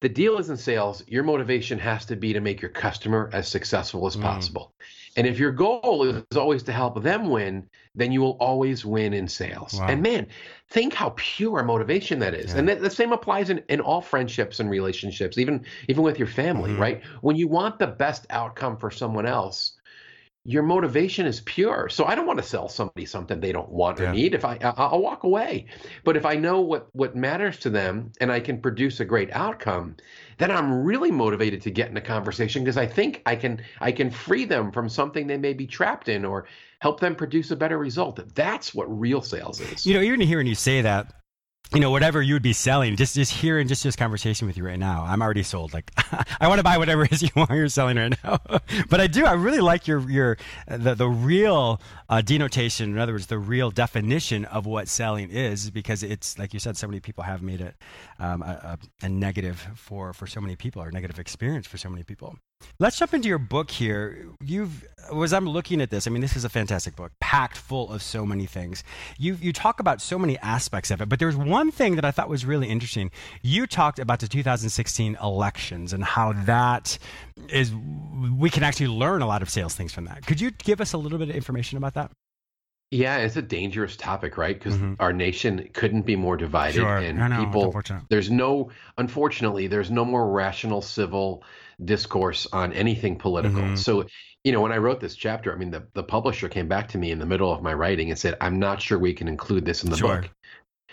the 0.00 0.08
deal 0.08 0.38
is 0.38 0.50
in 0.50 0.56
sales. 0.56 1.02
Your 1.06 1.22
motivation 1.22 1.78
has 1.78 2.06
to 2.06 2.16
be 2.16 2.32
to 2.32 2.40
make 2.40 2.60
your 2.60 2.70
customer 2.70 3.30
as 3.32 3.48
successful 3.48 4.06
as 4.06 4.16
mm. 4.16 4.22
possible. 4.22 4.72
And 5.16 5.26
if 5.26 5.38
your 5.38 5.50
goal 5.50 6.04
is 6.04 6.36
always 6.36 6.62
to 6.64 6.72
help 6.72 7.02
them 7.02 7.30
win, 7.30 7.68
then 7.94 8.12
you 8.12 8.20
will 8.20 8.36
always 8.38 8.84
win 8.84 9.14
in 9.14 9.26
sales. 9.26 9.74
Wow. 9.74 9.86
And 9.88 10.02
man, 10.02 10.26
think 10.68 10.92
how 10.92 11.14
pure 11.16 11.62
motivation 11.62 12.18
that 12.18 12.34
is. 12.34 12.52
Yeah. 12.52 12.58
And 12.58 12.68
the 12.68 12.90
same 12.90 13.12
applies 13.12 13.48
in, 13.48 13.62
in 13.68 13.80
all 13.80 14.02
friendships 14.02 14.60
and 14.60 14.70
relationships, 14.70 15.38
even 15.38 15.64
even 15.88 16.02
with 16.02 16.18
your 16.18 16.28
family, 16.28 16.72
mm-hmm. 16.72 16.82
right? 16.82 17.02
When 17.22 17.36
you 17.36 17.48
want 17.48 17.78
the 17.78 17.86
best 17.86 18.26
outcome 18.30 18.76
for 18.76 18.90
someone 18.90 19.26
else, 19.26 19.72
your 20.46 20.62
motivation 20.62 21.26
is 21.26 21.40
pure. 21.40 21.88
So 21.88 22.04
I 22.04 22.14
don't 22.14 22.26
want 22.26 22.38
to 22.38 22.44
sell 22.44 22.68
somebody 22.68 23.04
something 23.04 23.40
they 23.40 23.50
don't 23.50 23.68
want 23.68 23.98
yeah. 23.98 24.10
or 24.10 24.14
need. 24.14 24.32
If 24.32 24.44
I 24.44 24.58
I'll 24.62 25.02
walk 25.02 25.24
away. 25.24 25.66
But 26.04 26.16
if 26.16 26.24
I 26.24 26.36
know 26.36 26.60
what 26.60 26.88
what 26.92 27.16
matters 27.16 27.58
to 27.60 27.70
them 27.70 28.12
and 28.20 28.30
I 28.30 28.38
can 28.38 28.60
produce 28.60 29.00
a 29.00 29.04
great 29.04 29.30
outcome, 29.32 29.96
then 30.38 30.52
I'm 30.52 30.84
really 30.84 31.10
motivated 31.10 31.62
to 31.62 31.70
get 31.70 31.90
in 31.90 31.96
a 31.96 32.00
conversation 32.00 32.62
because 32.62 32.76
I 32.76 32.86
think 32.86 33.22
I 33.26 33.34
can 33.34 33.60
I 33.80 33.90
can 33.90 34.10
free 34.10 34.44
them 34.44 34.70
from 34.70 34.88
something 34.88 35.26
they 35.26 35.36
may 35.36 35.52
be 35.52 35.66
trapped 35.66 36.08
in 36.08 36.24
or 36.24 36.46
help 36.78 37.00
them 37.00 37.16
produce 37.16 37.50
a 37.50 37.56
better 37.56 37.78
result. 37.78 38.20
That's 38.34 38.72
what 38.72 38.86
real 38.86 39.22
sales 39.22 39.60
is. 39.60 39.84
You 39.84 39.94
know, 39.94 40.00
you're 40.00 40.16
hearing 40.16 40.46
you 40.46 40.54
say 40.54 40.80
that 40.82 41.12
you 41.74 41.80
know 41.80 41.90
whatever 41.90 42.22
you 42.22 42.34
would 42.34 42.42
be 42.42 42.52
selling 42.52 42.96
just 42.96 43.14
just 43.14 43.32
hearing 43.32 43.66
just 43.66 43.82
this 43.82 43.96
conversation 43.96 44.46
with 44.46 44.56
you 44.56 44.64
right 44.64 44.78
now 44.78 45.04
i'm 45.06 45.20
already 45.20 45.42
sold. 45.42 45.74
Like 45.74 45.90
i 46.40 46.48
want 46.48 46.58
to 46.58 46.62
buy 46.62 46.78
whatever 46.78 47.04
it 47.04 47.12
is 47.12 47.22
you 47.22 47.28
want 47.34 47.50
you're 47.50 47.68
selling 47.68 47.96
right 47.96 48.16
now. 48.24 48.38
But 48.88 49.00
i 49.00 49.06
do 49.06 49.24
i 49.24 49.32
really 49.32 49.60
like 49.60 49.86
your 49.86 50.08
your 50.10 50.36
the, 50.68 50.94
the 50.94 51.08
real 51.08 51.80
uh, 52.08 52.20
denotation 52.20 52.90
in 52.90 52.98
other 52.98 53.12
words 53.12 53.26
the 53.26 53.38
real 53.38 53.70
definition 53.70 54.44
of 54.46 54.66
what 54.66 54.88
selling 54.88 55.30
is 55.30 55.70
because 55.70 56.02
it's 56.02 56.38
like 56.38 56.54
you 56.54 56.60
said 56.60 56.76
so 56.76 56.86
many 56.86 57.00
people 57.00 57.24
have 57.24 57.42
made 57.42 57.60
it 57.60 57.74
um, 58.18 58.42
a, 58.42 58.78
a, 59.02 59.08
negative 59.08 59.68
for 59.74 60.12
for 60.12 60.26
so 60.26 60.40
many 60.40 60.56
people 60.56 60.82
or 60.82 60.90
negative 60.90 61.18
experience 61.18 61.66
for 61.66 61.78
so 61.78 61.88
many 61.88 62.02
people 62.02 62.36
Let's 62.78 62.98
jump 62.98 63.14
into 63.14 63.28
your 63.28 63.38
book 63.38 63.70
here. 63.70 64.26
You've, 64.44 64.86
as 65.22 65.32
I'm 65.32 65.48
looking 65.48 65.80
at 65.80 65.88
this, 65.88 66.06
I 66.06 66.10
mean, 66.10 66.20
this 66.20 66.36
is 66.36 66.44
a 66.44 66.48
fantastic 66.50 66.94
book, 66.94 67.12
packed 67.20 67.56
full 67.56 67.90
of 67.90 68.02
so 68.02 68.26
many 68.26 68.44
things. 68.44 68.84
You 69.18 69.38
you 69.40 69.52
talk 69.52 69.80
about 69.80 70.02
so 70.02 70.18
many 70.18 70.36
aspects 70.38 70.90
of 70.90 71.00
it, 71.00 71.08
but 71.08 71.18
there's 71.18 71.36
one 71.36 71.70
thing 71.70 71.96
that 71.96 72.04
I 72.04 72.10
thought 72.10 72.28
was 72.28 72.44
really 72.44 72.68
interesting. 72.68 73.10
You 73.40 73.66
talked 73.66 73.98
about 73.98 74.20
the 74.20 74.28
2016 74.28 75.16
elections 75.22 75.94
and 75.94 76.04
how 76.04 76.34
that 76.44 76.98
is 77.48 77.72
we 78.38 78.50
can 78.50 78.62
actually 78.62 78.88
learn 78.88 79.22
a 79.22 79.26
lot 79.26 79.40
of 79.40 79.48
sales 79.48 79.74
things 79.74 79.92
from 79.92 80.04
that. 80.04 80.26
Could 80.26 80.40
you 80.40 80.50
give 80.50 80.80
us 80.82 80.92
a 80.92 80.98
little 80.98 81.18
bit 81.18 81.30
of 81.30 81.36
information 81.36 81.78
about 81.78 81.94
that? 81.94 82.10
Yeah, 82.92 83.18
it's 83.18 83.36
a 83.36 83.42
dangerous 83.42 83.96
topic, 83.96 84.38
right? 84.38 84.56
Because 84.56 84.76
mm-hmm. 84.76 84.94
our 85.00 85.12
nation 85.12 85.68
couldn't 85.72 86.02
be 86.02 86.14
more 86.14 86.36
divided, 86.36 86.76
sure. 86.76 86.98
and 86.98 87.18
know, 87.18 87.44
people. 87.44 87.82
There's 88.08 88.30
no, 88.30 88.70
unfortunately, 88.96 89.66
there's 89.66 89.90
no 89.90 90.04
more 90.04 90.30
rational 90.30 90.80
civil 90.82 91.42
discourse 91.84 92.46
on 92.52 92.72
anything 92.72 93.16
political. 93.16 93.60
Mm-hmm. 93.60 93.76
So, 93.76 94.06
you 94.44 94.52
know, 94.52 94.60
when 94.60 94.70
I 94.70 94.76
wrote 94.76 95.00
this 95.00 95.16
chapter, 95.16 95.52
I 95.52 95.56
mean, 95.56 95.72
the 95.72 95.84
the 95.94 96.04
publisher 96.04 96.48
came 96.48 96.68
back 96.68 96.88
to 96.90 96.98
me 96.98 97.10
in 97.10 97.18
the 97.18 97.26
middle 97.26 97.52
of 97.52 97.60
my 97.60 97.74
writing 97.74 98.10
and 98.10 98.18
said, 98.18 98.36
"I'm 98.40 98.60
not 98.60 98.80
sure 98.80 98.98
we 99.00 99.14
can 99.14 99.26
include 99.26 99.64
this 99.64 99.82
in 99.82 99.90
the 99.90 99.96
sure. 99.96 100.20
book," 100.20 100.30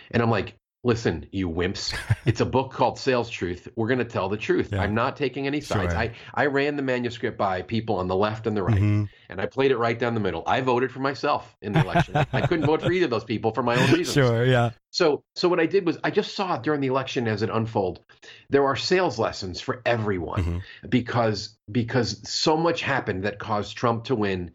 and 0.09 0.23
I'm 0.23 0.31
like, 0.31 0.55
listen, 0.83 1.25
you 1.31 1.49
wimps, 1.49 1.95
it's 2.25 2.41
a 2.41 2.45
book 2.45 2.71
called 2.71 2.99
Sales 2.99 3.29
Truth. 3.29 3.69
We're 3.75 3.87
going 3.87 3.99
to 3.99 4.05
tell 4.05 4.29
the 4.29 4.37
truth. 4.37 4.69
Yeah. 4.71 4.81
I'm 4.81 4.93
not 4.93 5.15
taking 5.15 5.47
any 5.47 5.61
sides. 5.61 5.93
Sure. 5.93 6.01
I, 6.01 6.11
I 6.33 6.47
ran 6.47 6.75
the 6.75 6.81
manuscript 6.81 7.37
by 7.37 7.61
people 7.61 7.95
on 7.95 8.07
the 8.07 8.15
left 8.15 8.47
and 8.47 8.55
the 8.55 8.63
right, 8.63 8.75
mm-hmm. 8.75 9.05
and 9.29 9.41
I 9.41 9.45
played 9.45 9.71
it 9.71 9.77
right 9.77 9.97
down 9.97 10.13
the 10.13 10.19
middle. 10.19 10.43
I 10.45 10.61
voted 10.61 10.91
for 10.91 10.99
myself 10.99 11.55
in 11.61 11.73
the 11.73 11.81
election. 11.81 12.15
I 12.33 12.41
couldn't 12.41 12.65
vote 12.65 12.81
for 12.81 12.91
either 12.91 13.05
of 13.05 13.11
those 13.11 13.23
people 13.23 13.51
for 13.53 13.63
my 13.63 13.75
own 13.75 13.91
reasons. 13.91 14.13
Sure, 14.13 14.45
yeah. 14.45 14.71
So, 14.91 15.23
so 15.35 15.49
what 15.49 15.59
I 15.59 15.65
did 15.65 15.85
was 15.85 15.97
I 16.03 16.11
just 16.11 16.35
saw 16.35 16.57
during 16.57 16.81
the 16.81 16.87
election 16.87 17.27
as 17.27 17.41
it 17.41 17.49
unfolded, 17.49 18.03
there 18.49 18.65
are 18.65 18.75
sales 18.75 19.17
lessons 19.17 19.59
for 19.59 19.81
everyone 19.85 20.43
mm-hmm. 20.43 20.89
because 20.89 21.57
because 21.71 22.29
so 22.29 22.57
much 22.57 22.81
happened 22.81 23.23
that 23.23 23.39
caused 23.39 23.77
Trump 23.77 24.03
to 24.05 24.15
win 24.15 24.51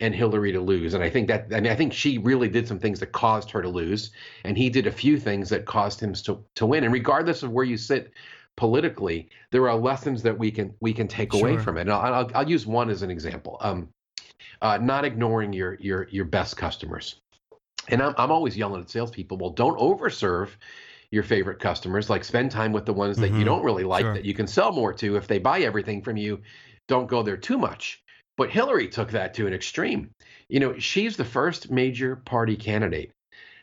and 0.00 0.14
Hillary 0.14 0.52
to 0.52 0.60
lose. 0.60 0.94
And 0.94 1.04
I 1.04 1.10
think 1.10 1.28
that 1.28 1.48
I 1.52 1.60
mean 1.60 1.72
I 1.72 1.76
think 1.76 1.92
she 1.92 2.18
really 2.18 2.48
did 2.48 2.66
some 2.66 2.78
things 2.78 3.00
that 3.00 3.12
caused 3.12 3.50
her 3.50 3.62
to 3.62 3.68
lose, 3.68 4.12
and 4.44 4.56
he 4.56 4.70
did 4.70 4.86
a 4.86 4.92
few 4.92 5.18
things 5.18 5.48
that 5.50 5.66
caused 5.66 6.00
him 6.00 6.14
to 6.14 6.44
to 6.56 6.66
win. 6.66 6.84
And 6.84 6.92
regardless 6.92 7.42
of 7.42 7.50
where 7.50 7.64
you 7.64 7.76
sit 7.76 8.12
politically, 8.56 9.28
there 9.52 9.68
are 9.68 9.76
lessons 9.76 10.22
that 10.22 10.38
we 10.38 10.50
can 10.50 10.74
we 10.80 10.92
can 10.92 11.08
take 11.08 11.32
sure. 11.32 11.46
away 11.46 11.58
from 11.62 11.76
it. 11.76 11.82
And 11.82 11.92
I'll, 11.92 12.14
I'll, 12.14 12.30
I'll 12.34 12.50
use 12.50 12.66
one 12.66 12.90
as 12.90 13.02
an 13.02 13.10
example. 13.10 13.58
Um, 13.60 13.88
uh, 14.62 14.78
not 14.78 15.04
ignoring 15.04 15.52
your 15.52 15.74
your 15.80 16.08
your 16.10 16.24
best 16.24 16.56
customers. 16.56 17.20
And 17.88 18.02
I'm 18.02 18.14
I'm 18.18 18.30
always 18.30 18.56
yelling 18.56 18.80
at 18.82 18.90
salespeople. 18.90 19.38
Well, 19.38 19.50
don't 19.50 19.78
overserve 19.78 20.50
your 21.10 21.22
favorite 21.22 21.58
customers. 21.58 22.08
Like 22.08 22.24
spend 22.24 22.50
time 22.50 22.72
with 22.72 22.86
the 22.86 22.92
ones 22.92 23.16
that 23.18 23.30
mm-hmm. 23.30 23.40
you 23.40 23.44
don't 23.44 23.64
really 23.64 23.84
like 23.84 24.02
sure. 24.02 24.14
that 24.14 24.24
you 24.24 24.34
can 24.34 24.46
sell 24.46 24.72
more 24.72 24.92
to. 24.94 25.16
If 25.16 25.26
they 25.26 25.38
buy 25.38 25.60
everything 25.60 26.02
from 26.02 26.16
you, 26.16 26.40
don't 26.88 27.08
go 27.08 27.22
there 27.22 27.36
too 27.36 27.58
much. 27.58 28.02
But 28.40 28.48
Hillary 28.48 28.88
took 28.88 29.10
that 29.10 29.34
to 29.34 29.46
an 29.46 29.52
extreme. 29.52 30.14
You 30.48 30.60
know, 30.60 30.78
she's 30.78 31.18
the 31.18 31.26
first 31.26 31.70
major 31.70 32.16
party 32.16 32.56
candidate 32.56 33.12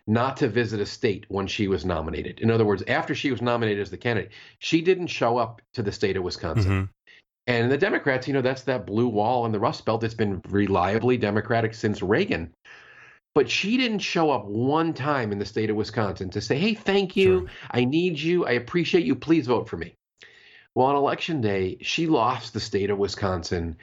not 0.05 0.37
to 0.37 0.47
visit 0.47 0.79
a 0.79 0.85
state 0.85 1.25
when 1.29 1.47
she 1.47 1.67
was 1.67 1.83
nominated. 1.83 2.41
In 2.41 2.51
other 2.51 2.63
words, 2.63 2.83
after 2.87 3.15
she 3.15 3.31
was 3.31 3.41
nominated 3.41 3.81
as 3.81 3.89
the 3.89 3.97
candidate, 3.97 4.33
she 4.59 4.81
didn't 4.81 5.07
show 5.07 5.39
up 5.39 5.63
to 5.73 5.81
the 5.81 5.91
state 5.91 6.15
of 6.15 6.21
Wisconsin. 6.21 6.71
Mm-hmm. 6.71 6.91
And 7.47 7.71
the 7.71 7.77
Democrats, 7.79 8.27
you 8.27 8.35
know, 8.35 8.43
that's 8.43 8.65
that 8.65 8.85
blue 8.85 9.07
wall 9.07 9.47
in 9.47 9.51
the 9.51 9.59
Rust 9.59 9.83
Belt 9.83 10.01
that's 10.01 10.13
been 10.13 10.43
reliably 10.47 11.17
Democratic 11.17 11.73
since 11.73 12.03
Reagan. 12.03 12.53
But 13.33 13.49
she 13.49 13.77
didn't 13.77 13.99
show 14.05 14.29
up 14.29 14.45
one 14.45 14.93
time 14.93 15.31
in 15.31 15.39
the 15.39 15.45
state 15.45 15.71
of 15.71 15.75
Wisconsin 15.75 16.29
to 16.29 16.39
say, 16.39 16.59
hey, 16.59 16.75
thank 16.75 17.15
you. 17.15 17.39
Sure. 17.39 17.49
I 17.71 17.83
need 17.85 18.19
you. 18.19 18.45
I 18.45 18.51
appreciate 18.51 19.05
you. 19.05 19.15
Please 19.15 19.47
vote 19.47 19.69
for 19.69 19.77
me. 19.77 19.95
Well, 20.75 20.85
on 20.85 20.95
election 20.95 21.41
day, 21.41 21.79
she 21.81 22.05
lost 22.05 22.53
the 22.53 22.59
state 22.59 22.91
of 22.91 22.99
Wisconsin 22.99 23.77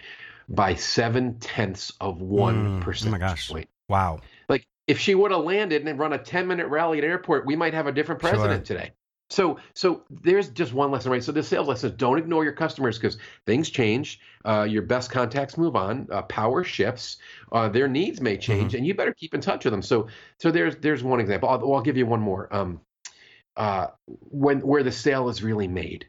by 0.48 0.74
seven 0.74 1.38
tenths 1.38 1.92
of 2.00 2.20
one 2.20 2.82
mm, 2.82 3.06
Oh 3.06 3.10
my 3.10 3.18
gosh! 3.18 3.48
Point. 3.48 3.68
Wow! 3.88 4.20
Like 4.48 4.66
if 4.86 4.98
she 4.98 5.14
would 5.14 5.30
have 5.30 5.42
landed 5.44 5.86
and 5.86 5.98
run 5.98 6.12
a 6.12 6.18
ten 6.18 6.46
minute 6.46 6.68
rally 6.68 6.98
at 6.98 7.04
airport, 7.04 7.46
we 7.46 7.56
might 7.56 7.74
have 7.74 7.86
a 7.86 7.92
different 7.92 8.20
president 8.20 8.66
sure. 8.66 8.76
today. 8.76 8.92
So, 9.30 9.58
so 9.74 10.04
there's 10.10 10.50
just 10.50 10.72
one 10.72 10.90
lesson, 10.90 11.10
right? 11.10 11.24
So 11.24 11.32
the 11.32 11.42
sales 11.42 11.66
lesson 11.66 11.90
is 11.90 11.96
don't 11.96 12.18
ignore 12.18 12.44
your 12.44 12.52
customers 12.52 12.98
because 12.98 13.16
things 13.46 13.70
change. 13.70 14.20
Uh, 14.44 14.66
your 14.68 14.82
best 14.82 15.10
contacts 15.10 15.56
move 15.56 15.76
on. 15.76 16.06
Uh, 16.12 16.22
power 16.22 16.62
shifts. 16.62 17.16
Uh, 17.50 17.68
their 17.68 17.88
needs 17.88 18.20
may 18.20 18.36
change, 18.36 18.68
mm-hmm. 18.68 18.78
and 18.78 18.86
you 18.86 18.94
better 18.94 19.14
keep 19.14 19.34
in 19.34 19.40
touch 19.40 19.64
with 19.64 19.72
them. 19.72 19.82
So, 19.82 20.08
so 20.38 20.50
there's 20.50 20.76
there's 20.76 21.02
one 21.02 21.20
example. 21.20 21.48
I'll, 21.48 21.74
I'll 21.74 21.80
give 21.80 21.96
you 21.96 22.06
one 22.06 22.20
more. 22.20 22.54
Um, 22.54 22.80
uh, 23.56 23.88
when 24.06 24.60
where 24.60 24.82
the 24.82 24.92
sale 24.92 25.28
is 25.28 25.42
really 25.42 25.68
made. 25.68 26.06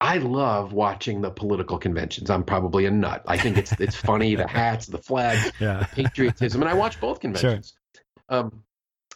I 0.00 0.18
love 0.18 0.72
watching 0.72 1.20
the 1.20 1.30
political 1.30 1.78
conventions. 1.78 2.30
I'm 2.30 2.44
probably 2.44 2.86
a 2.86 2.90
nut. 2.90 3.24
I 3.26 3.36
think 3.36 3.58
it's 3.58 3.72
it's 3.80 3.96
funny 3.96 4.34
the 4.36 4.46
hats, 4.48 4.86
the 4.86 4.98
flags, 4.98 5.52
yeah. 5.60 5.80
the 5.80 6.04
patriotism, 6.04 6.62
and 6.62 6.68
I 6.68 6.74
watch 6.74 7.00
both 7.00 7.20
conventions. 7.20 7.74
Sure. 7.94 8.38
Um, 8.38 8.62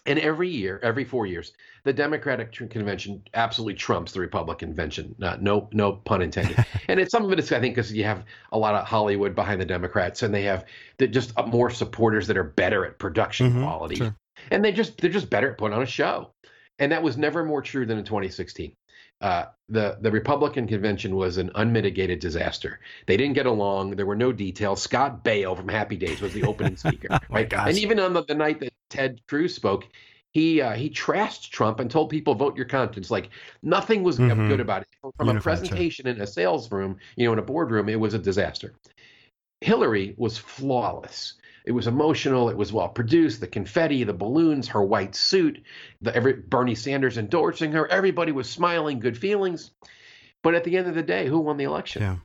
and 0.04 0.18
every 0.18 0.48
year, 0.48 0.80
every 0.82 1.04
four 1.04 1.26
years, 1.26 1.52
the 1.84 1.92
Democratic 1.92 2.52
convention 2.52 3.22
absolutely 3.34 3.74
trumps 3.74 4.10
the 4.10 4.18
Republican 4.18 4.70
convention. 4.70 5.14
Uh, 5.22 5.36
no, 5.40 5.68
no 5.72 5.92
pun 5.92 6.22
intended. 6.22 6.64
and 6.88 6.98
it's 6.98 7.12
some 7.12 7.24
of 7.24 7.30
it 7.30 7.38
is, 7.38 7.52
I 7.52 7.60
think, 7.60 7.76
because 7.76 7.92
you 7.92 8.02
have 8.02 8.24
a 8.50 8.58
lot 8.58 8.74
of 8.74 8.84
Hollywood 8.84 9.36
behind 9.36 9.60
the 9.60 9.64
Democrats, 9.64 10.24
and 10.24 10.34
they 10.34 10.42
have 10.42 10.64
just 10.98 11.32
more 11.46 11.70
supporters 11.70 12.26
that 12.26 12.36
are 12.36 12.44
better 12.44 12.84
at 12.84 12.98
production 12.98 13.50
mm-hmm, 13.50 13.62
quality, 13.62 13.96
sure. 13.96 14.16
and 14.50 14.64
they 14.64 14.72
just 14.72 14.98
they're 14.98 15.10
just 15.10 15.30
better 15.30 15.52
at 15.52 15.58
putting 15.58 15.76
on 15.76 15.82
a 15.82 15.86
show. 15.86 16.32
And 16.78 16.90
that 16.90 17.02
was 17.02 17.16
never 17.16 17.44
more 17.44 17.62
true 17.62 17.86
than 17.86 17.98
in 17.98 18.04
2016. 18.04 18.74
Uh, 19.22 19.46
the 19.68 19.96
the 20.00 20.10
Republican 20.10 20.66
convention 20.66 21.14
was 21.14 21.38
an 21.38 21.50
unmitigated 21.54 22.18
disaster. 22.18 22.80
They 23.06 23.16
didn't 23.16 23.34
get 23.34 23.46
along. 23.46 23.92
There 23.92 24.04
were 24.04 24.16
no 24.16 24.32
details. 24.32 24.82
Scott 24.82 25.24
Baio 25.24 25.56
from 25.56 25.68
Happy 25.68 25.96
Days 25.96 26.20
was 26.20 26.34
the 26.34 26.42
opening 26.42 26.76
speaker, 26.84 27.06
oh 27.10 27.18
right? 27.30 27.52
And 27.52 27.78
even 27.78 28.00
on 28.00 28.12
the, 28.12 28.24
the 28.24 28.34
night 28.34 28.58
that 28.60 28.72
Ted 28.90 29.20
Cruz 29.28 29.54
spoke, 29.54 29.86
he 30.32 30.60
uh, 30.60 30.72
he 30.72 30.90
trashed 30.90 31.50
Trump 31.50 31.78
and 31.78 31.90
told 31.90 32.10
people 32.10 32.34
vote 32.34 32.56
your 32.56 32.66
conscience. 32.66 33.10
Like 33.10 33.30
nothing 33.62 34.02
was 34.02 34.18
mm-hmm. 34.18 34.48
good 34.48 34.60
about 34.60 34.82
it. 34.82 34.88
From 35.16 35.28
Unified, 35.28 35.36
a 35.36 35.42
presentation 35.42 36.06
in 36.08 36.20
a 36.20 36.26
sales 36.26 36.70
room, 36.72 36.98
you 37.16 37.26
know, 37.26 37.32
in 37.32 37.38
a 37.38 37.42
boardroom, 37.42 37.88
it 37.88 38.00
was 38.00 38.14
a 38.14 38.18
disaster. 38.18 38.74
Hillary 39.60 40.14
was 40.16 40.36
flawless. 40.36 41.34
It 41.64 41.72
was 41.72 41.86
emotional. 41.86 42.48
It 42.48 42.56
was 42.56 42.72
well 42.72 42.88
produced. 42.88 43.40
The 43.40 43.46
confetti, 43.46 44.04
the 44.04 44.12
balloons, 44.12 44.68
her 44.68 44.82
white 44.82 45.14
suit, 45.14 45.62
the 46.00 46.14
every, 46.14 46.34
Bernie 46.34 46.74
Sanders 46.74 47.18
endorsing 47.18 47.72
her. 47.72 47.86
Everybody 47.86 48.32
was 48.32 48.48
smiling, 48.48 48.98
good 48.98 49.16
feelings. 49.16 49.70
But 50.42 50.54
at 50.54 50.64
the 50.64 50.76
end 50.76 50.88
of 50.88 50.94
the 50.94 51.02
day, 51.02 51.26
who 51.26 51.38
won 51.38 51.56
the 51.56 51.64
election? 51.64 52.02
Yeah. 52.02 52.16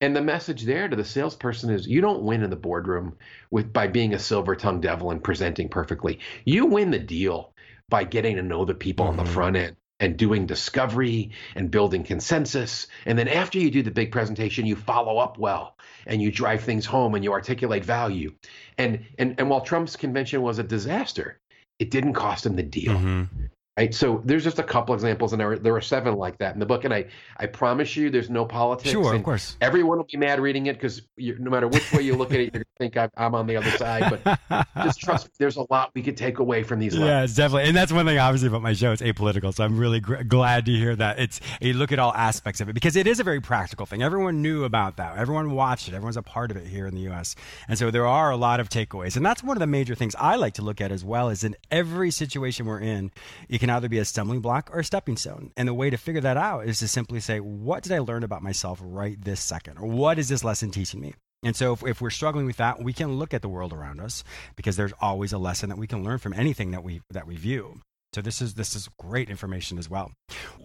And 0.00 0.14
the 0.14 0.22
message 0.22 0.62
there 0.62 0.88
to 0.88 0.94
the 0.94 1.04
salesperson 1.04 1.70
is 1.70 1.88
you 1.88 2.00
don't 2.00 2.22
win 2.22 2.44
in 2.44 2.50
the 2.50 2.56
boardroom 2.56 3.16
with 3.50 3.72
by 3.72 3.88
being 3.88 4.14
a 4.14 4.18
silver 4.18 4.54
tongued 4.54 4.82
devil 4.82 5.10
and 5.10 5.24
presenting 5.24 5.68
perfectly. 5.68 6.20
You 6.44 6.66
win 6.66 6.92
the 6.92 7.00
deal 7.00 7.52
by 7.88 8.04
getting 8.04 8.36
to 8.36 8.42
know 8.42 8.64
the 8.64 8.74
people 8.74 9.06
mm-hmm. 9.06 9.18
on 9.18 9.24
the 9.24 9.24
mm-hmm. 9.24 9.34
front 9.34 9.56
end 9.56 9.76
and 10.00 10.16
doing 10.16 10.46
discovery 10.46 11.30
and 11.54 11.70
building 11.70 12.04
consensus. 12.04 12.86
And 13.06 13.18
then 13.18 13.28
after 13.28 13.58
you 13.58 13.70
do 13.70 13.82
the 13.82 13.90
big 13.90 14.12
presentation, 14.12 14.66
you 14.66 14.76
follow 14.76 15.18
up 15.18 15.38
well 15.38 15.76
and 16.06 16.22
you 16.22 16.30
drive 16.30 16.62
things 16.62 16.86
home 16.86 17.14
and 17.14 17.24
you 17.24 17.32
articulate 17.32 17.84
value. 17.84 18.34
And 18.76 19.04
and 19.18 19.34
and 19.38 19.50
while 19.50 19.60
Trump's 19.60 19.96
convention 19.96 20.42
was 20.42 20.58
a 20.58 20.62
disaster, 20.62 21.38
it 21.78 21.90
didn't 21.90 22.14
cost 22.14 22.46
him 22.46 22.56
the 22.56 22.62
deal. 22.62 22.94
Mm-hmm. 22.94 23.46
Right. 23.78 23.94
So 23.94 24.20
there's 24.24 24.42
just 24.42 24.58
a 24.58 24.64
couple 24.64 24.92
examples, 24.92 25.32
and 25.32 25.38
there, 25.40 25.56
there 25.56 25.76
are 25.76 25.80
seven 25.80 26.16
like 26.16 26.36
that 26.38 26.52
in 26.52 26.58
the 26.58 26.66
book. 26.66 26.84
And 26.84 26.92
I, 26.92 27.06
I 27.36 27.46
promise 27.46 27.94
you, 27.94 28.10
there's 28.10 28.28
no 28.28 28.44
politics. 28.44 28.90
Sure, 28.90 29.14
of 29.14 29.22
course. 29.22 29.56
Everyone 29.60 29.98
will 29.98 30.04
be 30.10 30.16
mad 30.16 30.40
reading 30.40 30.66
it 30.66 30.72
because 30.72 31.02
no 31.16 31.48
matter 31.48 31.68
which 31.68 31.92
way 31.92 32.02
you 32.02 32.16
look 32.16 32.32
at 32.32 32.40
it, 32.40 32.52
you're 32.52 32.64
gonna 32.64 32.64
think 32.76 32.96
I'm, 33.16 33.36
on 33.36 33.46
the 33.46 33.56
other 33.56 33.70
side. 33.70 34.20
But 34.24 34.66
just 34.82 34.98
trust 34.98 35.26
me, 35.26 35.32
there's 35.38 35.58
a 35.58 35.64
lot 35.70 35.92
we 35.94 36.02
could 36.02 36.16
take 36.16 36.40
away 36.40 36.64
from 36.64 36.80
these. 36.80 36.96
Yeah, 36.96 37.22
it's 37.22 37.36
definitely, 37.36 37.68
and 37.68 37.76
that's 37.76 37.92
one 37.92 38.04
thing 38.04 38.18
obviously 38.18 38.48
about 38.48 38.62
my 38.62 38.72
show. 38.72 38.90
It's 38.90 39.00
apolitical, 39.00 39.54
so 39.54 39.62
I'm 39.62 39.78
really 39.78 40.00
gr- 40.00 40.24
glad 40.24 40.66
to 40.66 40.72
hear 40.72 40.96
that. 40.96 41.20
It's 41.20 41.40
you 41.60 41.74
look 41.74 41.92
at 41.92 42.00
all 42.00 42.12
aspects 42.14 42.60
of 42.60 42.68
it 42.68 42.72
because 42.72 42.96
it 42.96 43.06
is 43.06 43.20
a 43.20 43.24
very 43.24 43.40
practical 43.40 43.86
thing. 43.86 44.02
Everyone 44.02 44.42
knew 44.42 44.64
about 44.64 44.96
that. 44.96 45.16
Everyone 45.16 45.52
watched 45.52 45.86
it. 45.86 45.94
Everyone's 45.94 46.16
a 46.16 46.22
part 46.22 46.50
of 46.50 46.56
it 46.56 46.66
here 46.66 46.88
in 46.88 46.96
the 46.96 47.02
U.S. 47.02 47.36
And 47.68 47.78
so 47.78 47.92
there 47.92 48.08
are 48.08 48.32
a 48.32 48.36
lot 48.36 48.58
of 48.58 48.68
takeaways, 48.68 49.16
and 49.16 49.24
that's 49.24 49.44
one 49.44 49.56
of 49.56 49.60
the 49.60 49.68
major 49.68 49.94
things 49.94 50.16
I 50.18 50.34
like 50.34 50.54
to 50.54 50.62
look 50.62 50.80
at 50.80 50.90
as 50.90 51.04
well. 51.04 51.28
Is 51.28 51.44
in 51.44 51.54
every 51.70 52.10
situation 52.10 52.66
we're 52.66 52.80
in, 52.80 53.12
it 53.48 53.58
can 53.60 53.67
either 53.70 53.88
be 53.88 53.98
a 53.98 54.04
stumbling 54.04 54.40
block 54.40 54.48
block 54.48 54.74
or 54.74 54.80
a 54.80 54.84
stepping 54.84 55.16
stone. 55.16 55.52
And 55.56 55.68
the 55.68 55.74
way 55.74 55.90
to 55.90 55.96
figure 55.96 56.22
that 56.22 56.36
out 56.36 56.66
is 56.66 56.78
to 56.78 56.88
simply 56.88 57.20
say, 57.20 57.38
what 57.38 57.82
did 57.82 57.92
I 57.92 57.98
learn 57.98 58.24
about 58.24 58.42
myself 58.42 58.80
right 58.82 59.22
this 59.22 59.40
second? 59.40 59.78
Or 59.78 59.86
what 59.86 60.18
is 60.18 60.28
this 60.28 60.44
lesson 60.44 60.70
teaching 60.70 61.00
me? 61.00 61.14
And 61.44 61.54
so, 61.54 61.72
if, 61.72 61.84
if, 61.84 62.00
we're 62.00 62.10
struggling 62.10 62.46
with 62.46 62.56
that, 62.56 62.82
we 62.82 62.92
can 62.92 63.12
look 63.12 63.32
at 63.32 63.42
the 63.42 63.48
world 63.48 63.72
around 63.72 64.00
us 64.00 64.24
because 64.56 64.76
there's 64.76 64.94
always 65.00 65.32
a 65.32 65.38
lesson 65.38 65.68
that 65.68 65.78
we 65.78 65.86
can 65.86 66.02
learn 66.02 66.18
from 66.18 66.32
anything 66.32 66.72
that 66.72 66.82
we 66.82 67.00
that 67.10 67.28
we 67.28 67.36
view. 67.36 67.80
So 68.14 68.22
this 68.22 68.42
is 68.42 68.54
this 68.54 68.74
is 68.74 68.88
great 68.98 69.30
information 69.30 69.78
as 69.78 69.88
well. 69.88 70.10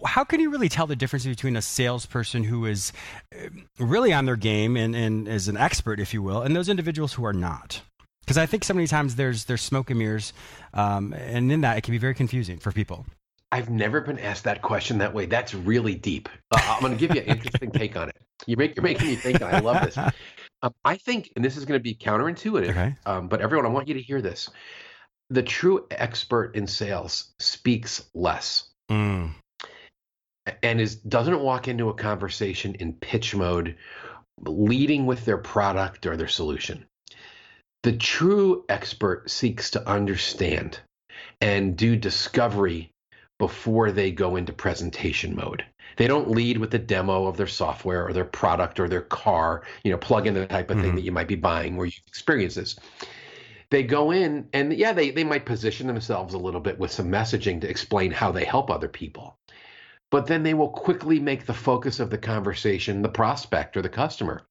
How 0.04 0.24
can 0.24 0.40
you 0.40 0.50
really 0.50 0.68
tell 0.68 0.88
the 0.88 0.96
difference 0.96 1.26
between 1.26 1.56
a 1.56 1.62
salesperson 1.62 2.42
who 2.42 2.66
is 2.66 2.92
uh, 3.32 3.50
really 3.78 4.12
on 4.12 4.24
their 4.24 4.36
game 4.36 4.76
and, 4.76 4.96
and 4.96 5.28
is 5.28 5.46
an 5.46 5.56
expert, 5.56 6.00
if 6.00 6.12
you 6.12 6.22
will, 6.22 6.42
and 6.42 6.56
those 6.56 6.68
individuals 6.68 7.12
who 7.12 7.24
are 7.24 7.34
not? 7.34 7.82
Because 8.24 8.38
I 8.38 8.46
think 8.46 8.64
so 8.64 8.74
many 8.74 8.86
times 8.86 9.16
there's 9.16 9.44
there's 9.44 9.62
smoke 9.62 9.90
and 9.90 9.98
mirrors, 9.98 10.32
um, 10.72 11.12
and 11.12 11.52
in 11.52 11.60
that 11.60 11.76
it 11.76 11.82
can 11.82 11.92
be 11.92 11.98
very 11.98 12.14
confusing 12.14 12.58
for 12.58 12.72
people. 12.72 13.06
I've 13.54 13.70
never 13.70 14.00
been 14.00 14.18
asked 14.18 14.44
that 14.44 14.62
question 14.62 14.98
that 14.98 15.14
way. 15.14 15.26
That's 15.26 15.54
really 15.54 15.94
deep. 15.94 16.28
Uh, 16.50 16.58
I'm 16.60 16.80
going 16.80 16.92
to 16.92 16.98
give 16.98 17.14
you 17.14 17.20
an 17.20 17.28
interesting 17.28 17.70
take 17.72 17.96
on 17.96 18.08
it. 18.08 18.16
You 18.46 18.56
make, 18.56 18.74
you're 18.74 18.82
making 18.82 19.06
me 19.06 19.14
think. 19.14 19.42
I 19.42 19.60
love 19.60 19.80
this. 19.84 19.96
Um, 19.96 20.74
I 20.84 20.96
think, 20.96 21.30
and 21.36 21.44
this 21.44 21.56
is 21.56 21.64
going 21.64 21.78
to 21.78 21.82
be 21.82 21.94
counterintuitive, 21.94 22.70
okay. 22.70 22.96
um, 23.06 23.28
but 23.28 23.40
everyone, 23.40 23.66
I 23.66 23.68
want 23.68 23.86
you 23.86 23.94
to 23.94 24.02
hear 24.02 24.20
this. 24.20 24.50
The 25.30 25.42
true 25.42 25.86
expert 25.90 26.56
in 26.56 26.66
sales 26.66 27.34
speaks 27.38 28.02
less. 28.14 28.70
Mm. 28.90 29.34
And 30.62 30.80
is 30.80 30.96
doesn't 30.96 31.40
walk 31.40 31.68
into 31.68 31.90
a 31.90 31.94
conversation 31.94 32.74
in 32.76 32.94
pitch 32.94 33.34
mode, 33.36 33.76
leading 34.40 35.06
with 35.06 35.24
their 35.24 35.38
product 35.38 36.06
or 36.06 36.16
their 36.16 36.28
solution. 36.28 36.86
The 37.84 37.92
true 37.92 38.64
expert 38.70 39.30
seeks 39.30 39.72
to 39.72 39.86
understand 39.86 40.80
and 41.42 41.76
do 41.76 41.96
discovery 41.96 42.90
before 43.38 43.92
they 43.92 44.10
go 44.10 44.36
into 44.36 44.54
presentation 44.54 45.36
mode. 45.36 45.66
They 45.98 46.06
don't 46.06 46.30
lead 46.30 46.56
with 46.56 46.70
the 46.70 46.78
demo 46.78 47.26
of 47.26 47.36
their 47.36 47.46
software 47.46 48.06
or 48.06 48.14
their 48.14 48.24
product 48.24 48.80
or 48.80 48.88
their 48.88 49.02
car, 49.02 49.64
you 49.82 49.90
know, 49.90 49.98
plug 49.98 50.26
in 50.26 50.32
the 50.32 50.46
type 50.46 50.70
of 50.70 50.78
mm-hmm. 50.78 50.86
thing 50.86 50.94
that 50.94 51.04
you 51.04 51.12
might 51.12 51.28
be 51.28 51.34
buying 51.34 51.76
where 51.76 51.84
you 51.84 51.92
experience 52.06 52.54
this. 52.54 52.76
They 53.68 53.82
go 53.82 54.12
in 54.12 54.48
and 54.54 54.72
yeah, 54.72 54.94
they, 54.94 55.10
they 55.10 55.24
might 55.24 55.44
position 55.44 55.86
themselves 55.86 56.32
a 56.32 56.38
little 56.38 56.62
bit 56.62 56.78
with 56.78 56.90
some 56.90 57.10
messaging 57.10 57.60
to 57.60 57.68
explain 57.68 58.12
how 58.12 58.32
they 58.32 58.46
help 58.46 58.70
other 58.70 58.88
people. 58.88 59.36
But 60.10 60.26
then 60.26 60.42
they 60.42 60.54
will 60.54 60.70
quickly 60.70 61.20
make 61.20 61.44
the 61.44 61.52
focus 61.52 62.00
of 62.00 62.08
the 62.08 62.16
conversation 62.16 63.02
the 63.02 63.10
prospect 63.10 63.76
or 63.76 63.82
the 63.82 63.90
customer. 63.90 64.46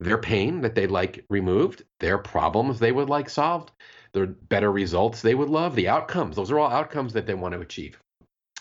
Their 0.00 0.18
pain 0.18 0.62
that 0.62 0.74
they'd 0.74 0.90
like 0.90 1.24
removed, 1.30 1.84
their 2.00 2.18
problems 2.18 2.78
they 2.78 2.92
would 2.92 3.08
like 3.08 3.30
solved, 3.30 3.70
their 4.12 4.26
better 4.26 4.72
results 4.72 5.22
they 5.22 5.34
would 5.34 5.50
love, 5.50 5.76
the 5.76 5.88
outcomes. 5.88 6.36
Those 6.36 6.50
are 6.50 6.58
all 6.58 6.70
outcomes 6.70 7.12
that 7.12 7.26
they 7.26 7.34
want 7.34 7.54
to 7.54 7.60
achieve 7.60 8.00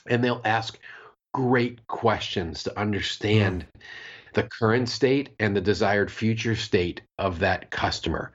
and 0.10 0.24
they'll 0.24 0.41
ask 0.43 0.77
great 1.34 1.86
questions 1.88 2.63
to 2.63 2.79
understand 2.79 3.65
the 4.34 4.43
current 4.43 4.89
state 4.89 5.29
and 5.39 5.55
the 5.55 5.62
desired 5.62 6.12
future 6.12 6.55
state 6.55 7.01
of 7.17 7.39
that 7.39 7.69
customer 7.72 8.34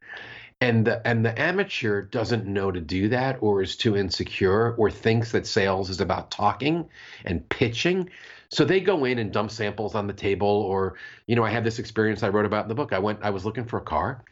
and 0.64 0.86
the 0.86 1.06
and 1.06 1.24
the 1.24 1.38
amateur 1.40 2.02
doesn't 2.02 2.46
know 2.46 2.70
to 2.70 2.80
do 2.80 3.08
that 3.08 3.36
or 3.40 3.60
is 3.60 3.76
too 3.76 3.96
insecure 3.96 4.74
or 4.76 4.90
thinks 4.90 5.32
that 5.32 5.46
sales 5.46 5.90
is 5.90 6.00
about 6.00 6.30
talking 6.30 6.88
and 7.26 7.46
pitching. 7.48 8.08
So 8.48 8.64
they 8.64 8.80
go 8.80 9.04
in 9.04 9.18
and 9.18 9.32
dump 9.32 9.50
samples 9.50 9.94
on 9.94 10.06
the 10.06 10.12
table 10.12 10.48
or 10.48 10.94
you 11.26 11.36
know 11.36 11.44
i 11.44 11.50
had 11.50 11.64
this 11.64 11.78
experience 11.78 12.22
i 12.22 12.28
wrote 12.28 12.46
about 12.46 12.64
in 12.64 12.68
the 12.68 12.74
book. 12.74 12.92
I 12.92 12.98
went 12.98 13.20
i 13.22 13.30
was 13.30 13.44
looking 13.44 13.66
for 13.66 13.78
a 13.78 13.82
car 13.82 14.24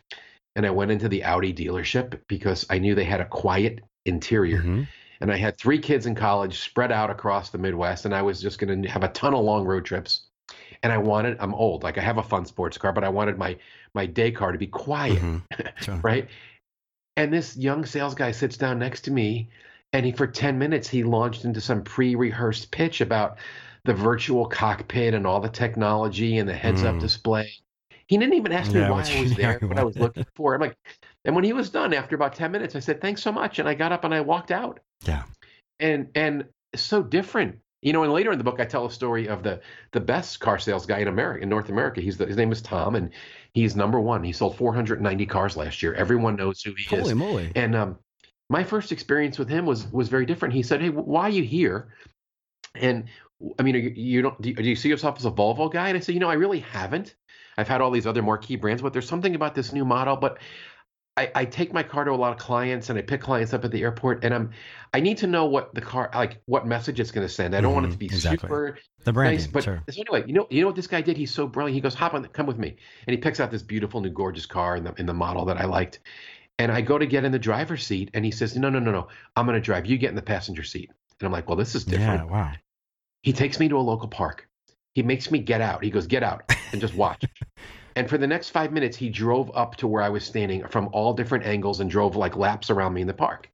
and 0.56 0.64
i 0.64 0.70
went 0.70 0.90
into 0.90 1.08
the 1.08 1.24
audi 1.24 1.52
dealership 1.52 2.20
because 2.28 2.64
i 2.70 2.78
knew 2.78 2.94
they 2.94 3.04
had 3.04 3.20
a 3.20 3.26
quiet 3.26 3.80
interior. 4.06 4.58
Mm-hmm. 4.58 4.82
And 5.20 5.30
I 5.30 5.36
had 5.36 5.56
three 5.56 5.78
kids 5.78 6.06
in 6.06 6.16
college 6.16 6.58
spread 6.58 6.90
out 6.90 7.08
across 7.08 7.50
the 7.50 7.58
Midwest, 7.58 8.06
and 8.06 8.12
I 8.12 8.22
was 8.22 8.42
just 8.42 8.58
going 8.58 8.82
to 8.82 8.88
have 8.88 9.04
a 9.04 9.08
ton 9.08 9.34
of 9.34 9.44
long 9.44 9.64
road 9.64 9.84
trips. 9.84 10.26
And 10.82 10.92
I 10.92 10.98
wanted, 10.98 11.36
I'm 11.38 11.54
old, 11.54 11.84
like 11.84 11.96
I 11.96 12.00
have 12.00 12.18
a 12.18 12.22
fun 12.22 12.44
sports 12.44 12.76
car, 12.76 12.92
but 12.92 13.04
I 13.04 13.08
wanted 13.08 13.38
my 13.38 13.56
my 13.94 14.06
day 14.06 14.32
car 14.32 14.52
to 14.52 14.58
be 14.58 14.66
quiet, 14.66 15.18
mm-hmm. 15.18 15.62
sure. 15.82 16.00
right? 16.02 16.28
And 17.16 17.32
this 17.32 17.56
young 17.56 17.84
sales 17.84 18.14
guy 18.14 18.32
sits 18.32 18.56
down 18.56 18.78
next 18.78 19.02
to 19.02 19.10
me, 19.10 19.48
and 19.92 20.04
he 20.04 20.12
for 20.12 20.26
10 20.26 20.58
minutes 20.58 20.88
he 20.88 21.04
launched 21.04 21.44
into 21.44 21.60
some 21.60 21.82
pre-rehearsed 21.82 22.70
pitch 22.70 23.00
about 23.00 23.38
the 23.84 23.94
virtual 23.94 24.46
cockpit 24.46 25.14
and 25.14 25.26
all 25.26 25.40
the 25.40 25.48
technology 25.48 26.38
and 26.38 26.48
the 26.48 26.54
heads-up 26.54 26.96
mm. 26.96 27.00
display. 27.00 27.52
He 28.06 28.16
didn't 28.16 28.34
even 28.34 28.52
ask 28.52 28.72
me 28.72 28.80
yeah, 28.80 28.90
why 28.90 29.02
I 29.02 29.20
was 29.22 29.34
there, 29.34 29.58
what 29.60 29.78
I 29.78 29.84
was 29.84 29.96
looking 29.98 30.26
for. 30.34 30.54
I'm 30.54 30.60
like, 30.60 30.76
and 31.24 31.34
when 31.34 31.44
he 31.44 31.52
was 31.52 31.70
done 31.70 31.92
after 31.92 32.14
about 32.14 32.34
10 32.34 32.52
minutes, 32.52 32.76
I 32.76 32.80
said, 32.80 33.00
thanks 33.00 33.22
so 33.22 33.32
much. 33.32 33.58
And 33.58 33.68
I 33.68 33.74
got 33.74 33.92
up 33.92 34.04
and 34.04 34.14
I 34.14 34.20
walked 34.20 34.50
out. 34.50 34.80
Yeah. 35.04 35.24
And, 35.80 36.08
and 36.14 36.44
so 36.74 37.02
different. 37.02 37.58
You 37.82 37.92
know, 37.92 38.04
and 38.04 38.12
later 38.12 38.30
in 38.30 38.38
the 38.38 38.44
book, 38.44 38.60
I 38.60 38.64
tell 38.64 38.86
a 38.86 38.90
story 38.90 39.28
of 39.28 39.42
the 39.42 39.60
the 39.90 40.00
best 40.00 40.38
car 40.38 40.58
sales 40.58 40.86
guy 40.86 40.98
in 40.98 41.08
America, 41.08 41.42
in 41.42 41.48
North 41.48 41.68
America. 41.68 42.00
He's 42.00 42.16
the, 42.16 42.26
his 42.26 42.36
name 42.36 42.52
is 42.52 42.62
Tom, 42.62 42.94
and 42.94 43.10
he's 43.54 43.74
number 43.74 44.00
one. 44.00 44.22
He 44.22 44.32
sold 44.32 44.56
490 44.56 45.26
cars 45.26 45.56
last 45.56 45.82
year. 45.82 45.92
Everyone 45.94 46.36
knows 46.36 46.62
who 46.62 46.72
he 46.76 46.84
Holy 46.84 47.02
is. 47.02 47.08
Holy 47.08 47.14
moly! 47.14 47.52
And 47.56 47.74
um, 47.74 47.98
my 48.48 48.62
first 48.62 48.92
experience 48.92 49.36
with 49.36 49.48
him 49.48 49.66
was 49.66 49.90
was 49.92 50.08
very 50.08 50.26
different. 50.26 50.54
He 50.54 50.62
said, 50.62 50.80
"Hey, 50.80 50.90
why 50.90 51.22
are 51.22 51.30
you 51.30 51.42
here?" 51.42 51.92
And 52.76 53.08
I 53.58 53.62
mean, 53.62 53.74
you, 53.74 53.92
you 53.96 54.22
don't 54.22 54.40
do 54.40 54.50
you, 54.50 54.54
do 54.54 54.62
you 54.62 54.76
see 54.76 54.88
yourself 54.88 55.18
as 55.18 55.24
a 55.24 55.30
Volvo 55.30 55.70
guy? 55.70 55.88
And 55.88 55.96
I 55.96 56.00
said, 56.00 56.14
you 56.14 56.20
know, 56.20 56.30
I 56.30 56.34
really 56.34 56.60
haven't. 56.60 57.16
I've 57.58 57.68
had 57.68 57.80
all 57.80 57.90
these 57.90 58.06
other 58.06 58.22
marquee 58.22 58.56
brands, 58.56 58.80
but 58.80 58.92
there's 58.92 59.08
something 59.08 59.34
about 59.34 59.54
this 59.54 59.72
new 59.72 59.84
model. 59.84 60.16
But 60.16 60.38
I, 61.16 61.30
I, 61.34 61.44
take 61.44 61.74
my 61.74 61.82
car 61.82 62.04
to 62.04 62.10
a 62.10 62.14
lot 62.14 62.32
of 62.32 62.38
clients 62.38 62.88
and 62.88 62.98
I 62.98 63.02
pick 63.02 63.20
clients 63.20 63.52
up 63.52 63.66
at 63.66 63.70
the 63.70 63.82
airport 63.82 64.24
and 64.24 64.32
I'm 64.32 64.50
I 64.94 65.00
need 65.00 65.18
to 65.18 65.26
know 65.26 65.44
what 65.44 65.74
the 65.74 65.82
car 65.82 66.10
like 66.14 66.40
what 66.46 66.66
message 66.66 67.00
it's 67.00 67.10
going 67.10 67.26
to 67.26 67.32
send. 67.32 67.54
I 67.54 67.60
don't 67.60 67.72
mm-hmm, 67.72 67.74
want 67.74 67.86
it 67.86 67.92
to 67.92 67.98
be 67.98 68.06
exactly. 68.06 68.48
super 68.48 68.78
the 69.04 69.12
branding, 69.12 69.40
nice, 69.40 69.46
but 69.46 69.64
sure. 69.64 69.82
so 69.90 70.00
anyway, 70.00 70.26
you 70.26 70.32
know 70.32 70.46
you 70.50 70.62
know 70.62 70.68
what 70.68 70.76
this 70.76 70.86
guy 70.86 71.02
did? 71.02 71.18
He's 71.18 71.32
so 71.32 71.46
brilliant. 71.46 71.74
He 71.74 71.82
goes, 71.82 71.94
"Hop 71.94 72.14
on, 72.14 72.24
come 72.28 72.46
with 72.46 72.58
me," 72.58 72.76
and 73.06 73.14
he 73.14 73.18
picks 73.18 73.40
out 73.40 73.50
this 73.50 73.62
beautiful 73.62 74.00
new 74.00 74.10
gorgeous 74.10 74.46
car 74.46 74.76
in 74.76 74.84
the 74.84 74.94
in 74.94 75.04
the 75.04 75.12
model 75.12 75.44
that 75.46 75.58
I 75.58 75.66
liked. 75.66 76.00
And 76.58 76.72
I 76.72 76.80
go 76.80 76.96
to 76.96 77.06
get 77.06 77.24
in 77.24 77.32
the 77.32 77.38
driver's 77.38 77.84
seat, 77.84 78.10
and 78.14 78.24
he 78.24 78.30
says, 78.30 78.56
"No, 78.56 78.70
no, 78.70 78.78
no, 78.78 78.90
no, 78.90 79.08
I'm 79.36 79.46
going 79.46 79.56
to 79.56 79.60
drive. 79.60 79.84
You 79.86 79.98
get 79.98 80.10
in 80.10 80.16
the 80.16 80.22
passenger 80.22 80.62
seat." 80.62 80.90
And 81.20 81.26
I'm 81.26 81.32
like, 81.32 81.48
"Well, 81.48 81.56
this 81.56 81.74
is 81.74 81.84
different." 81.84 82.24
Yeah, 82.24 82.30
wow. 82.30 82.52
He 83.22 83.32
takes 83.32 83.60
me 83.60 83.68
to 83.68 83.76
a 83.76 83.80
local 83.80 84.08
park. 84.08 84.48
He 84.94 85.02
makes 85.02 85.30
me 85.30 85.40
get 85.40 85.60
out. 85.60 85.84
He 85.84 85.90
goes, 85.90 86.06
"Get 86.06 86.22
out 86.22 86.50
and 86.72 86.80
just 86.80 86.94
watch." 86.94 87.24
And 87.96 88.08
for 88.08 88.18
the 88.18 88.26
next 88.26 88.50
five 88.50 88.72
minutes, 88.72 88.96
he 88.96 89.08
drove 89.08 89.50
up 89.54 89.76
to 89.76 89.86
where 89.86 90.02
I 90.02 90.08
was 90.08 90.24
standing 90.24 90.66
from 90.68 90.88
all 90.92 91.12
different 91.14 91.44
angles 91.44 91.80
and 91.80 91.90
drove 91.90 92.16
like 92.16 92.36
laps 92.36 92.70
around 92.70 92.94
me 92.94 93.02
in 93.02 93.06
the 93.06 93.14
park. 93.14 93.50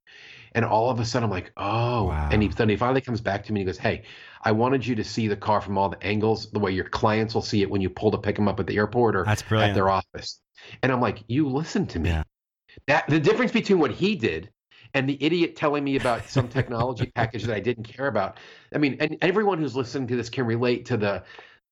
And 0.52 0.64
all 0.64 0.90
of 0.90 0.98
a 0.98 1.04
sudden, 1.04 1.24
I'm 1.24 1.30
like, 1.30 1.52
oh. 1.56 2.04
Wow. 2.04 2.28
And 2.32 2.42
he, 2.42 2.48
then 2.48 2.68
he 2.68 2.76
finally 2.76 3.00
comes 3.00 3.20
back 3.20 3.44
to 3.44 3.52
me 3.52 3.60
and 3.60 3.68
he 3.68 3.72
goes, 3.72 3.78
hey, 3.78 4.04
I 4.42 4.52
wanted 4.52 4.86
you 4.86 4.94
to 4.94 5.04
see 5.04 5.28
the 5.28 5.36
car 5.36 5.60
from 5.60 5.76
all 5.76 5.88
the 5.88 6.02
angles, 6.02 6.50
the 6.50 6.58
way 6.58 6.72
your 6.72 6.84
clients 6.86 7.34
will 7.34 7.42
see 7.42 7.62
it 7.62 7.70
when 7.70 7.80
you 7.80 7.90
pull 7.90 8.10
to 8.12 8.18
pick 8.18 8.36
them 8.36 8.48
up 8.48 8.58
at 8.60 8.66
the 8.66 8.76
airport 8.76 9.16
or 9.16 9.28
at 9.28 9.74
their 9.74 9.88
office. 9.88 10.40
And 10.82 10.90
I'm 10.90 11.00
like, 11.00 11.22
you 11.28 11.48
listen 11.48 11.86
to 11.88 11.98
me. 11.98 12.10
Yeah. 12.10 12.22
That 12.86 13.08
the 13.08 13.20
difference 13.20 13.52
between 13.52 13.78
what 13.78 13.90
he 13.90 14.14
did 14.14 14.50
and 14.94 15.08
the 15.08 15.22
idiot 15.22 15.56
telling 15.56 15.84
me 15.84 15.96
about 15.96 16.28
some 16.28 16.48
technology 16.48 17.06
package 17.14 17.44
that 17.44 17.54
I 17.54 17.60
didn't 17.60 17.84
care 17.84 18.06
about. 18.06 18.38
I 18.74 18.78
mean, 18.78 18.96
and 19.00 19.16
everyone 19.20 19.58
who's 19.58 19.76
listening 19.76 20.08
to 20.08 20.16
this 20.16 20.30
can 20.30 20.46
relate 20.46 20.86
to 20.86 20.96
the 20.96 21.24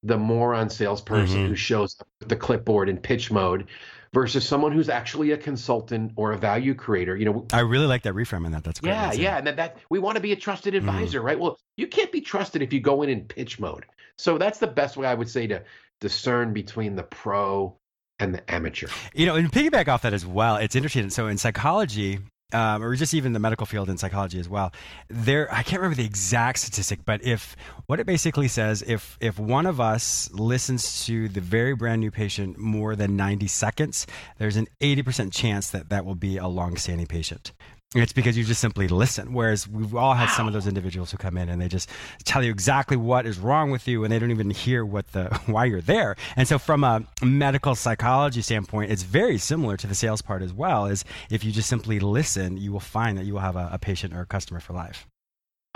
the 0.07 0.16
moron 0.16 0.71
salesperson 0.71 1.38
mm-hmm. 1.38 1.49
who 1.49 1.55
shows 1.55 1.97
up 2.01 2.09
with 2.21 2.29
the 2.29 2.37
clipboard 2.37 2.88
in 2.88 2.97
pitch 2.97 3.31
mode 3.31 3.66
versus 4.12 4.47
someone 4.47 4.73
who's 4.73 4.88
actually 4.88 5.33
a 5.33 5.37
consultant 5.37 6.12
or 6.16 6.33
a 6.33 6.38
value 6.38 6.75
creator. 6.75 7.16
You 7.16 7.25
know, 7.27 7.47
I 7.53 7.61
really 7.61 7.87
like 7.87 8.03
that 8.05 8.14
reframing 8.14 8.53
that. 8.53 8.64
That's 8.64 8.81
great. 8.81 8.90
Yeah, 8.90 9.12
yeah, 9.12 9.38
and 9.38 9.47
that, 9.47 9.57
that 9.57 9.79
we 9.90 9.99
want 9.99 10.16
to 10.16 10.23
be 10.23 10.33
a 10.33 10.37
trusted 10.37 10.75
mm-hmm. 10.75 10.88
advisor, 10.88 11.19
mm-hmm. 11.19 11.27
right? 11.27 11.38
Well, 11.38 11.59
you 11.77 11.87
can't 11.87 12.12
be 12.12 12.21
trusted 12.21 12.62
if 12.62 12.73
you 12.73 12.81
go 12.81 13.03
in 13.03 13.11
in 13.11 13.25
pitch 13.25 13.59
mode. 13.59 13.85
So 14.19 14.38
that's 14.38 14.59
the 14.59 14.66
best 14.66 14.97
way 14.97 15.07
I 15.07 15.14
would 15.14 15.29
say 15.29 15.47
to 15.49 15.62
discern 16.01 16.53
between 16.53 16.97
the 16.97 17.03
pro 17.03 17.77
and 18.19 18.35
the 18.35 18.51
amateur. 18.51 18.87
You 19.12 19.27
know, 19.27 19.35
and 19.35 19.53
piggyback 19.53 19.88
off 19.88 20.03
that 20.03 20.14
as 20.14 20.25
well, 20.25 20.57
it's 20.57 20.75
interesting. 20.75 21.11
So 21.11 21.27
in 21.27 21.37
psychology, 21.37 22.21
um, 22.53 22.83
or 22.83 22.95
just 22.95 23.15
even 23.15 23.33
the 23.33 23.39
medical 23.39 23.67
field 23.67 23.89
and 23.89 23.99
psychology 23.99 24.39
as 24.39 24.49
well. 24.49 24.73
There, 25.09 25.53
I 25.53 25.63
can't 25.63 25.81
remember 25.81 25.97
the 25.97 26.05
exact 26.05 26.61
statistic, 26.61 27.01
but 27.05 27.23
if 27.25 27.57
what 27.87 27.99
it 27.99 28.07
basically 28.07 28.49
says, 28.49 28.83
if 28.87 29.19
if 29.21 29.39
one 29.39 29.67
of 29.67 29.81
us 29.81 30.31
listens 30.33 31.05
to 31.07 31.29
the 31.29 31.41
very 31.41 31.75
brand 31.75 32.01
new 32.01 32.11
patient 32.11 32.59
more 32.59 32.95
than 32.95 33.17
90 33.17 33.49
seconds, 33.49 34.07
there's 34.39 34.57
an 34.57 34.69
80% 34.81 35.33
chance 35.33 35.71
that 35.71 35.89
that 35.91 36.05
will 36.05 36.15
be 36.15 36.37
a 36.37 36.47
long-standing 36.47 37.07
patient. 37.07 37.53
It's 37.94 38.12
because 38.12 38.37
you 38.37 38.42
just 38.42 38.61
simply 38.61 38.88
listen. 38.88 39.33
Whereas 39.33 39.68
we've 39.68 39.94
all 39.94 40.14
had 40.14 40.27
wow. 40.27 40.35
some 40.37 40.46
of 40.49 40.53
those 40.53 40.66
individuals 40.66 41.12
who 41.12 41.18
come 41.18 41.37
in 41.37 41.49
and 41.49 41.62
they 41.62 41.68
just 41.68 41.88
tell 42.25 42.42
you 42.42 42.51
exactly 42.51 42.96
what 42.96 43.27
is 43.27 43.38
wrong 43.38 43.70
with 43.70 43.87
you, 43.87 44.03
and 44.03 44.12
they 44.12 44.18
don't 44.18 44.33
even 44.33 44.51
hear 44.51 44.85
what 44.85 45.12
the 45.12 45.27
why 45.46 45.66
you're 45.66 45.81
there. 45.81 46.16
And 46.35 46.49
so, 46.49 46.59
from 46.59 46.83
a 46.83 47.05
medical 47.22 47.77
psychology 47.77 48.42
standpoint, 48.42 48.90
it's 48.90 49.05
very 49.05 49.38
similar 49.38 49.77
to 49.77 49.87
the 49.87 49.94
sales 49.94 50.20
part 50.20 50.42
as 50.42 50.53
well. 50.53 50.87
Is 50.87 51.05
if 51.31 51.44
you 51.44 51.53
just 51.53 51.68
simply 51.68 52.01
listen, 52.01 52.57
you 52.57 52.72
will 52.72 52.81
find 52.81 53.16
that 53.18 53.25
you 53.25 53.35
will 53.35 53.40
have 53.40 53.57
a, 53.57 53.68
a 53.72 53.79
patient 53.79 54.14
or 54.14 54.20
a 54.20 54.27
customer 54.27 54.59
for 54.59 54.72
life. 54.72 55.07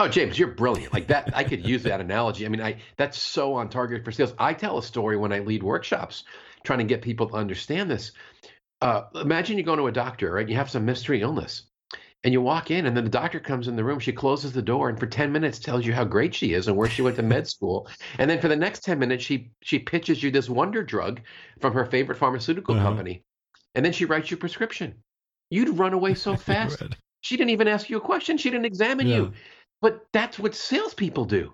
Oh, 0.00 0.08
James, 0.08 0.38
you're 0.38 0.48
brilliant. 0.48 0.92
Like 0.92 1.08
that, 1.08 1.36
I 1.36 1.44
could 1.44 1.66
use 1.66 1.84
that 1.84 2.00
analogy. 2.00 2.44
I 2.44 2.48
mean, 2.48 2.60
I 2.62 2.78
that's 2.96 3.18
so 3.18 3.54
on 3.54 3.68
target 3.68 4.04
for 4.04 4.10
sales. 4.10 4.34
I 4.36 4.52
tell 4.52 4.78
a 4.78 4.82
story 4.82 5.16
when 5.16 5.32
I 5.32 5.38
lead 5.38 5.62
workshops, 5.62 6.24
trying 6.64 6.80
to 6.80 6.86
get 6.86 7.02
people 7.02 7.28
to 7.28 7.36
understand 7.36 7.88
this. 7.88 8.12
Uh, 8.80 9.02
imagine 9.14 9.58
you 9.58 9.62
go 9.62 9.76
to 9.76 9.86
a 9.86 9.92
doctor, 9.92 10.32
right? 10.32 10.48
You 10.48 10.56
have 10.56 10.70
some 10.70 10.86
mystery 10.86 11.20
illness 11.20 11.69
and 12.22 12.32
you 12.32 12.40
walk 12.40 12.70
in 12.70 12.86
and 12.86 12.96
then 12.96 13.04
the 13.04 13.10
doctor 13.10 13.40
comes 13.40 13.66
in 13.66 13.76
the 13.76 13.84
room 13.84 13.98
she 13.98 14.12
closes 14.12 14.52
the 14.52 14.62
door 14.62 14.88
and 14.88 14.98
for 14.98 15.06
10 15.06 15.32
minutes 15.32 15.58
tells 15.58 15.86
you 15.86 15.92
how 15.92 16.04
great 16.04 16.34
she 16.34 16.52
is 16.52 16.68
and 16.68 16.76
where 16.76 16.88
she 16.88 17.02
went 17.02 17.16
to 17.16 17.22
med 17.22 17.48
school. 17.48 17.88
And 18.18 18.30
then 18.30 18.40
for 18.40 18.48
the 18.48 18.56
next 18.56 18.84
10 18.84 18.98
minutes 18.98 19.24
she 19.24 19.50
she 19.62 19.78
pitches 19.78 20.22
you 20.22 20.30
this 20.30 20.48
wonder 20.48 20.82
drug 20.82 21.20
from 21.60 21.72
her 21.72 21.86
favorite 21.86 22.18
pharmaceutical 22.18 22.74
uh-huh. 22.74 22.84
company. 22.84 23.24
And 23.74 23.84
then 23.84 23.92
she 23.92 24.04
writes 24.04 24.30
you 24.30 24.36
a 24.36 24.40
prescription. 24.40 24.94
You'd 25.50 25.78
run 25.78 25.92
away 25.92 26.14
so 26.14 26.36
fast. 26.50 26.82
she 27.22 27.36
didn't 27.36 27.50
even 27.50 27.68
ask 27.68 27.88
you 27.88 27.96
a 27.96 28.00
question. 28.00 28.36
She 28.36 28.50
didn't 28.50 28.66
examine 28.66 29.06
yeah. 29.06 29.16
you 29.16 29.32
but 29.80 30.06
that's 30.12 30.38
what 30.38 30.54
salespeople 30.54 31.24
do 31.24 31.52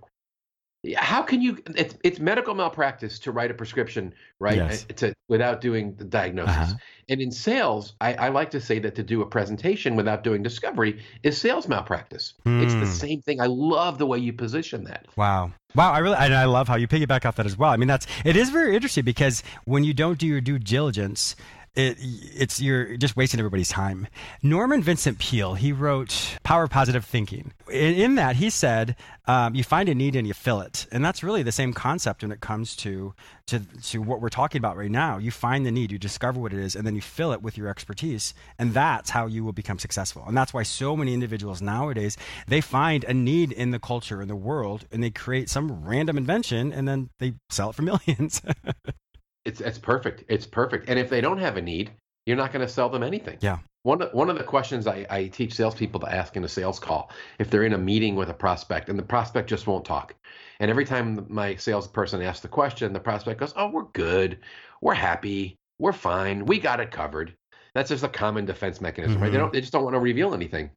how 0.94 1.22
can 1.22 1.40
you 1.42 1.59
it's, 1.75 1.94
it's 2.05 2.18
medical 2.18 2.55
malpractice 2.55 3.18
to 3.18 3.33
write 3.33 3.51
a 3.51 3.55
prescription 3.55 4.12
right 4.38 4.57
yes. 4.57 4.85
to, 4.96 5.14
without 5.29 5.61
doing 5.61 5.94
the 5.96 6.05
diagnosis 6.05 6.55
uh-huh. 6.55 6.75
and 7.09 7.20
in 7.20 7.31
sales 7.31 7.94
I, 8.01 8.14
I, 8.14 8.29
like 8.29 8.51
to 8.53 8.61
say 8.61 8.79
that 8.81 8.94
to 8.96 9.03
do 9.03 9.22
a 9.22 9.27
presentation 9.27 9.96
without 9.96 10.22
doing 10.22 10.42
discovery 10.42 11.03
is 11.22 11.38
sales 11.38 11.68
malpractice 11.68 12.35
mm. 12.44 12.62
it's 12.62 12.75
the 12.75 12.81
hmm. 12.81 12.87
same 12.87 13.22
thing 13.22 13.40
i 13.40 13.46
love 13.46 13.99
the 13.99 14.07
way 14.07 14.18
you 14.18 14.33
position 14.33 14.85
that 14.85 15.07
wow 15.16 15.53
Wow, 15.75 15.92
I 15.92 15.99
really, 15.99 16.16
and 16.16 16.35
I 16.35 16.46
love 16.46 16.68
how 16.68 16.77
you 16.77 16.88
piggyback 16.88 17.27
off 17.27 17.37
that 17.37 17.44
as 17.44 17.59
well. 17.59 17.70
I 17.70 17.77
mean, 17.77 17.87
that's 17.87 18.07
it 18.25 18.35
is 18.35 18.49
very 18.49 18.75
interesting 18.75 19.05
because 19.05 19.42
when 19.66 19.85
you 19.85 19.92
don't 19.92 20.18
do 20.18 20.27
your 20.27 20.40
due 20.40 20.59
diligence, 20.59 21.37
it, 21.77 21.99
it's 22.01 22.61
you're 22.61 22.97
just 22.97 23.17
wasting 23.17 23.39
everybody's 23.39 23.69
time. 23.69 24.09
Norman 24.43 24.83
Vincent 24.83 25.19
Peale, 25.19 25.55
he 25.55 25.73
wrote 25.73 26.39
Power 26.43 26.65
of 26.65 26.71
Positive 26.71 27.05
Thinking. 27.05 27.53
In, 27.71 27.95
in 27.95 28.15
that, 28.15 28.37
he 28.37 28.49
said, 28.49 28.97
um, 29.27 29.55
"You 29.55 29.62
find 29.62 29.89
a 29.89 29.95
need 29.95 30.17
and 30.17 30.27
you 30.27 30.33
fill 30.33 30.61
it," 30.62 30.87
and 30.91 31.05
that's 31.05 31.23
really 31.23 31.43
the 31.43 31.53
same 31.53 31.75
concept 31.75 32.23
when 32.23 32.33
it 32.33 32.41
comes 32.41 32.75
to 32.77 33.15
to 33.49 33.61
to 33.61 34.01
what 34.01 34.23
we're 34.23 34.31
talking 34.31 34.59
about 34.59 34.77
right 34.79 34.91
now. 34.91 35.19
You 35.19 35.31
find 35.31 35.67
the 35.67 35.71
need, 35.71 35.93
you 35.93 35.99
discover 35.99 36.41
what 36.41 36.55
it 36.55 36.61
is, 36.61 36.75
and 36.75 36.87
then 36.87 36.95
you 36.95 37.03
fill 37.03 37.33
it 37.33 37.43
with 37.43 37.59
your 37.59 37.69
expertise, 37.69 38.33
and 38.59 38.73
that's 38.73 39.11
how 39.11 39.27
you 39.27 39.45
will 39.45 39.53
become 39.53 39.79
successful. 39.79 40.25
And 40.27 40.37
that's 40.37 40.55
why 40.55 40.62
so 40.62 40.97
many 40.97 41.12
individuals 41.12 41.61
nowadays 41.61 42.17
they 42.49 42.62
find 42.62 43.05
a 43.05 43.12
need 43.12 43.53
in 43.53 43.71
the 43.71 43.79
culture 43.79 44.23
in 44.23 44.29
the 44.29 44.37
world, 44.37 44.87
and 44.91 45.03
they 45.03 45.11
create 45.11 45.51
some 45.51 45.85
random 45.85 46.17
invention, 46.17 46.73
and 46.73 46.89
then 46.89 47.11
they 47.19 47.35
sell 47.51 47.71
it 47.71 47.75
for 47.75 47.83
millions. 48.07 48.41
it's 49.47 49.61
it's 49.61 49.79
perfect. 49.79 50.25
It's 50.29 50.47
perfect. 50.47 50.89
And 50.89 50.99
if 50.99 51.09
they 51.09 51.21
don't 51.21 51.39
have 51.39 51.57
a 51.57 51.63
need, 51.63 51.93
you're 52.27 52.37
not 52.37 52.53
going 52.53 52.67
to 52.67 52.73
sell 52.73 52.89
them 52.89 53.03
anything. 53.03 53.39
Yeah. 53.41 53.59
One 53.85 54.03
of, 54.03 54.13
one 54.13 54.29
of 54.29 54.37
the 54.37 54.43
questions 54.43 54.89
I, 54.89 55.07
I 55.09 55.29
teach 55.29 55.55
salespeople 55.55 56.01
to 56.01 56.13
ask 56.13 56.37
in 56.37 56.43
a 56.43 56.49
sales 56.49 56.81
call, 56.81 57.13
if 57.39 57.49
they're 57.49 57.63
in 57.63 57.73
a 57.73 57.79
meeting 57.79 58.17
with 58.17 58.29
a 58.29 58.35
prospect 58.35 58.89
and 58.89 58.99
the 58.99 59.05
prospect 59.05 59.49
just 59.49 59.69
won't 59.69 59.85
talk, 59.85 60.17
and 60.59 60.69
every 60.69 60.85
time 60.85 61.25
my 61.29 61.55
salesperson 61.55 62.21
asks 62.21 62.41
the 62.41 62.49
question, 62.49 62.93
the 62.93 62.99
prospect 62.99 63.39
goes, 63.39 63.55
"Oh, 63.57 63.71
we're 63.71 63.85
good, 63.85 64.41
we're 64.81 64.95
happy, 64.95 65.57
we're 65.79 65.93
fine, 65.93 66.45
we 66.47 66.59
got 66.59 66.81
it 66.81 66.91
covered." 66.91 67.35
That's 67.75 67.91
just 67.91 68.03
a 68.03 68.09
common 68.09 68.45
defense 68.45 68.81
mechanism, 68.81 69.15
mm-hmm. 69.15 69.23
right? 69.23 69.31
They 69.31 69.37
mm-hmm. 69.37 69.45
don't, 69.45 69.53
they 69.53 69.61
just 69.61 69.73
don't 69.73 69.85
want 69.85 69.95
to 69.95 70.01
reveal 70.01 70.35
anything. 70.35 70.71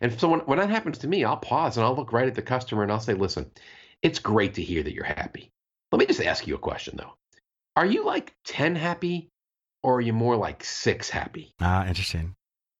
And 0.00 0.18
so 0.18 0.28
when, 0.28 0.40
when 0.40 0.58
that 0.58 0.70
happens 0.70 0.98
to 0.98 1.08
me, 1.08 1.24
I'll 1.24 1.36
pause 1.36 1.76
and 1.76 1.84
I'll 1.84 1.96
look 1.96 2.12
right 2.12 2.28
at 2.28 2.34
the 2.34 2.42
customer 2.42 2.82
and 2.82 2.90
I'll 2.90 3.00
say, 3.00 3.14
"Listen, 3.14 3.50
it's 4.00 4.18
great 4.18 4.54
to 4.54 4.62
hear 4.62 4.82
that 4.82 4.94
you're 4.94 5.04
happy. 5.04 5.50
Let 5.92 5.98
me 5.98 6.06
just 6.06 6.22
ask 6.22 6.46
you 6.46 6.54
a 6.54 6.58
question 6.58 6.94
though 6.96 7.14
are 7.76 7.86
you 7.86 8.04
like 8.04 8.34
10 8.46 8.76
happy 8.76 9.30
or 9.82 9.96
are 9.96 10.00
you 10.00 10.12
more 10.12 10.36
like 10.36 10.64
six 10.64 11.10
happy? 11.10 11.54
Ah, 11.60 11.86
interesting. 11.86 12.34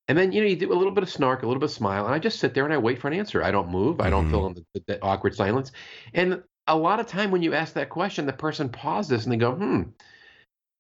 And 0.09 0.18
then, 0.18 0.33
you 0.33 0.40
know, 0.40 0.46
you 0.46 0.57
do 0.57 0.72
a 0.72 0.74
little 0.74 0.92
bit 0.92 1.02
of 1.02 1.11
snark, 1.11 1.42
a 1.42 1.46
little 1.46 1.61
bit 1.61 1.70
of 1.70 1.74
smile, 1.74 2.04
and 2.04 2.14
I 2.14 2.18
just 2.18 2.38
sit 2.38 2.52
there 2.52 2.64
and 2.64 2.74
I 2.74 2.78
wait 2.78 3.00
for 3.00 3.09
an 3.09 3.14
answer. 3.14 3.42
I 3.42 3.50
don't 3.50 3.70
move. 3.70 4.00
I 4.00 4.11
don't 4.11 4.24
mm-hmm. 4.24 4.30
fill 4.33 4.46
in 4.46 4.54
the, 4.54 4.64
the, 4.74 4.85
the, 4.87 5.02
awkward 5.02 5.35
silence. 5.35 5.72
And 6.12 6.42
a 6.66 6.76
lot 6.76 7.00
of 7.00 7.07
time 7.07 7.30
when 7.30 7.42
you 7.42 7.54
ask 7.54 7.72
that 7.74 7.88
question, 7.88 8.26
the 8.26 8.33
person 8.33 8.68
pauses 8.68 9.24
and 9.24 9.33
they 9.33 9.38
go, 9.38 9.52
hmm. 9.52 9.83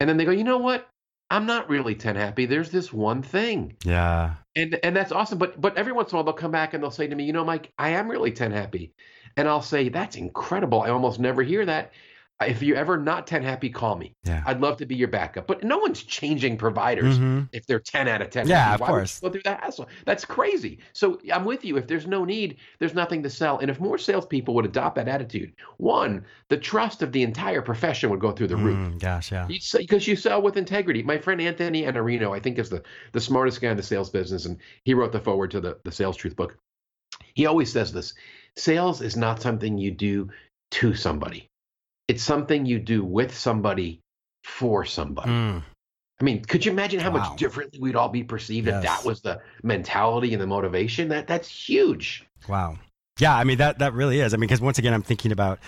And 0.00 0.08
then 0.08 0.16
they 0.16 0.24
go, 0.24 0.30
you 0.30 0.44
know 0.44 0.58
what? 0.58 0.88
I'm 1.30 1.46
not 1.46 1.70
really 1.70 1.94
10 1.94 2.16
happy. 2.16 2.44
There's 2.46 2.70
this 2.70 2.92
one 2.92 3.22
thing. 3.22 3.76
Yeah. 3.84 4.34
And 4.56 4.78
and 4.82 4.94
that's 4.94 5.10
awesome. 5.10 5.38
But 5.38 5.58
but 5.60 5.76
every 5.76 5.92
once 5.92 6.12
in 6.12 6.16
a 6.16 6.18
while 6.18 6.24
they'll 6.24 6.34
come 6.34 6.50
back 6.50 6.74
and 6.74 6.82
they'll 6.82 6.90
say 6.90 7.06
to 7.06 7.14
me, 7.14 7.24
you 7.24 7.32
know, 7.32 7.44
Mike, 7.44 7.72
I 7.78 7.90
am 7.90 8.08
really 8.08 8.30
10 8.30 8.52
happy. 8.52 8.92
And 9.36 9.48
I'll 9.48 9.62
say, 9.62 9.88
that's 9.88 10.16
incredible. 10.16 10.82
I 10.82 10.90
almost 10.90 11.18
never 11.18 11.42
hear 11.42 11.64
that 11.66 11.92
if 12.48 12.62
you're 12.62 12.76
ever 12.76 12.96
not 12.96 13.26
10 13.26 13.42
happy, 13.42 13.70
call 13.70 13.96
me. 13.96 14.14
Yeah. 14.24 14.42
I'd 14.46 14.60
love 14.60 14.76
to 14.78 14.86
be 14.86 14.94
your 14.94 15.08
backup. 15.08 15.46
But 15.46 15.64
no 15.64 15.78
one's 15.78 16.02
changing 16.02 16.56
providers 16.56 17.18
mm-hmm. 17.18 17.42
if 17.52 17.66
they're 17.66 17.80
10 17.80 18.08
out 18.08 18.22
of 18.22 18.30
10. 18.30 18.48
Yeah, 18.48 18.62
happy. 18.62 18.74
of 18.74 18.80
Why 18.80 18.86
course. 18.86 19.20
go 19.20 19.30
through 19.30 19.42
that 19.44 19.60
hassle? 19.60 19.88
That's 20.04 20.24
crazy. 20.24 20.78
So 20.92 21.20
I'm 21.32 21.44
with 21.44 21.64
you. 21.64 21.76
If 21.76 21.86
there's 21.86 22.06
no 22.06 22.24
need, 22.24 22.56
there's 22.78 22.94
nothing 22.94 23.22
to 23.22 23.30
sell. 23.30 23.58
And 23.58 23.70
if 23.70 23.80
more 23.80 23.98
salespeople 23.98 24.54
would 24.54 24.64
adopt 24.64 24.96
that 24.96 25.08
attitude, 25.08 25.54
one, 25.78 26.24
the 26.48 26.56
trust 26.56 27.02
of 27.02 27.12
the 27.12 27.22
entire 27.22 27.62
profession 27.62 28.10
would 28.10 28.20
go 28.20 28.32
through 28.32 28.48
the 28.48 28.56
roof. 28.56 28.78
Mm, 28.78 29.00
gosh, 29.00 29.32
yeah. 29.32 29.46
Because 29.46 30.06
you 30.06 30.16
sell 30.16 30.42
with 30.42 30.56
integrity. 30.56 31.02
My 31.02 31.18
friend 31.18 31.40
Anthony 31.40 31.82
Iannarino, 31.82 32.34
I 32.34 32.40
think, 32.40 32.58
is 32.58 32.70
the, 32.70 32.82
the 33.12 33.20
smartest 33.20 33.60
guy 33.60 33.70
in 33.70 33.76
the 33.76 33.82
sales 33.82 34.10
business. 34.10 34.46
And 34.46 34.58
he 34.84 34.94
wrote 34.94 35.12
the 35.12 35.20
foreword 35.20 35.50
to 35.52 35.60
the, 35.60 35.78
the 35.84 35.92
Sales 35.92 36.16
Truth 36.16 36.36
book. 36.36 36.56
He 37.34 37.46
always 37.46 37.72
says 37.72 37.92
this 37.92 38.14
sales 38.56 39.00
is 39.02 39.16
not 39.16 39.42
something 39.42 39.78
you 39.78 39.90
do 39.90 40.30
to 40.70 40.94
somebody 40.94 41.50
it's 42.08 42.22
something 42.22 42.66
you 42.66 42.78
do 42.78 43.04
with 43.04 43.36
somebody 43.36 44.00
for 44.44 44.84
somebody. 44.84 45.30
Mm. 45.30 45.62
I 46.20 46.24
mean, 46.24 46.44
could 46.44 46.64
you 46.64 46.70
imagine 46.70 47.00
how 47.00 47.10
wow. 47.10 47.30
much 47.30 47.38
differently 47.38 47.80
we'd 47.80 47.96
all 47.96 48.08
be 48.08 48.22
perceived 48.22 48.66
yes. 48.66 48.76
if 48.76 48.82
that 48.84 49.04
was 49.04 49.20
the 49.20 49.40
mentality 49.62 50.32
and 50.32 50.40
the 50.40 50.46
motivation? 50.46 51.08
That 51.08 51.26
that's 51.26 51.48
huge. 51.48 52.24
Wow. 52.48 52.78
Yeah, 53.18 53.36
I 53.36 53.44
mean 53.44 53.58
that 53.58 53.78
that 53.78 53.92
really 53.94 54.20
is. 54.20 54.34
I 54.34 54.36
mean, 54.36 54.48
because 54.48 54.60
once 54.60 54.78
again, 54.78 54.92
I'm 54.92 55.02
thinking 55.02 55.32
about 55.32 55.58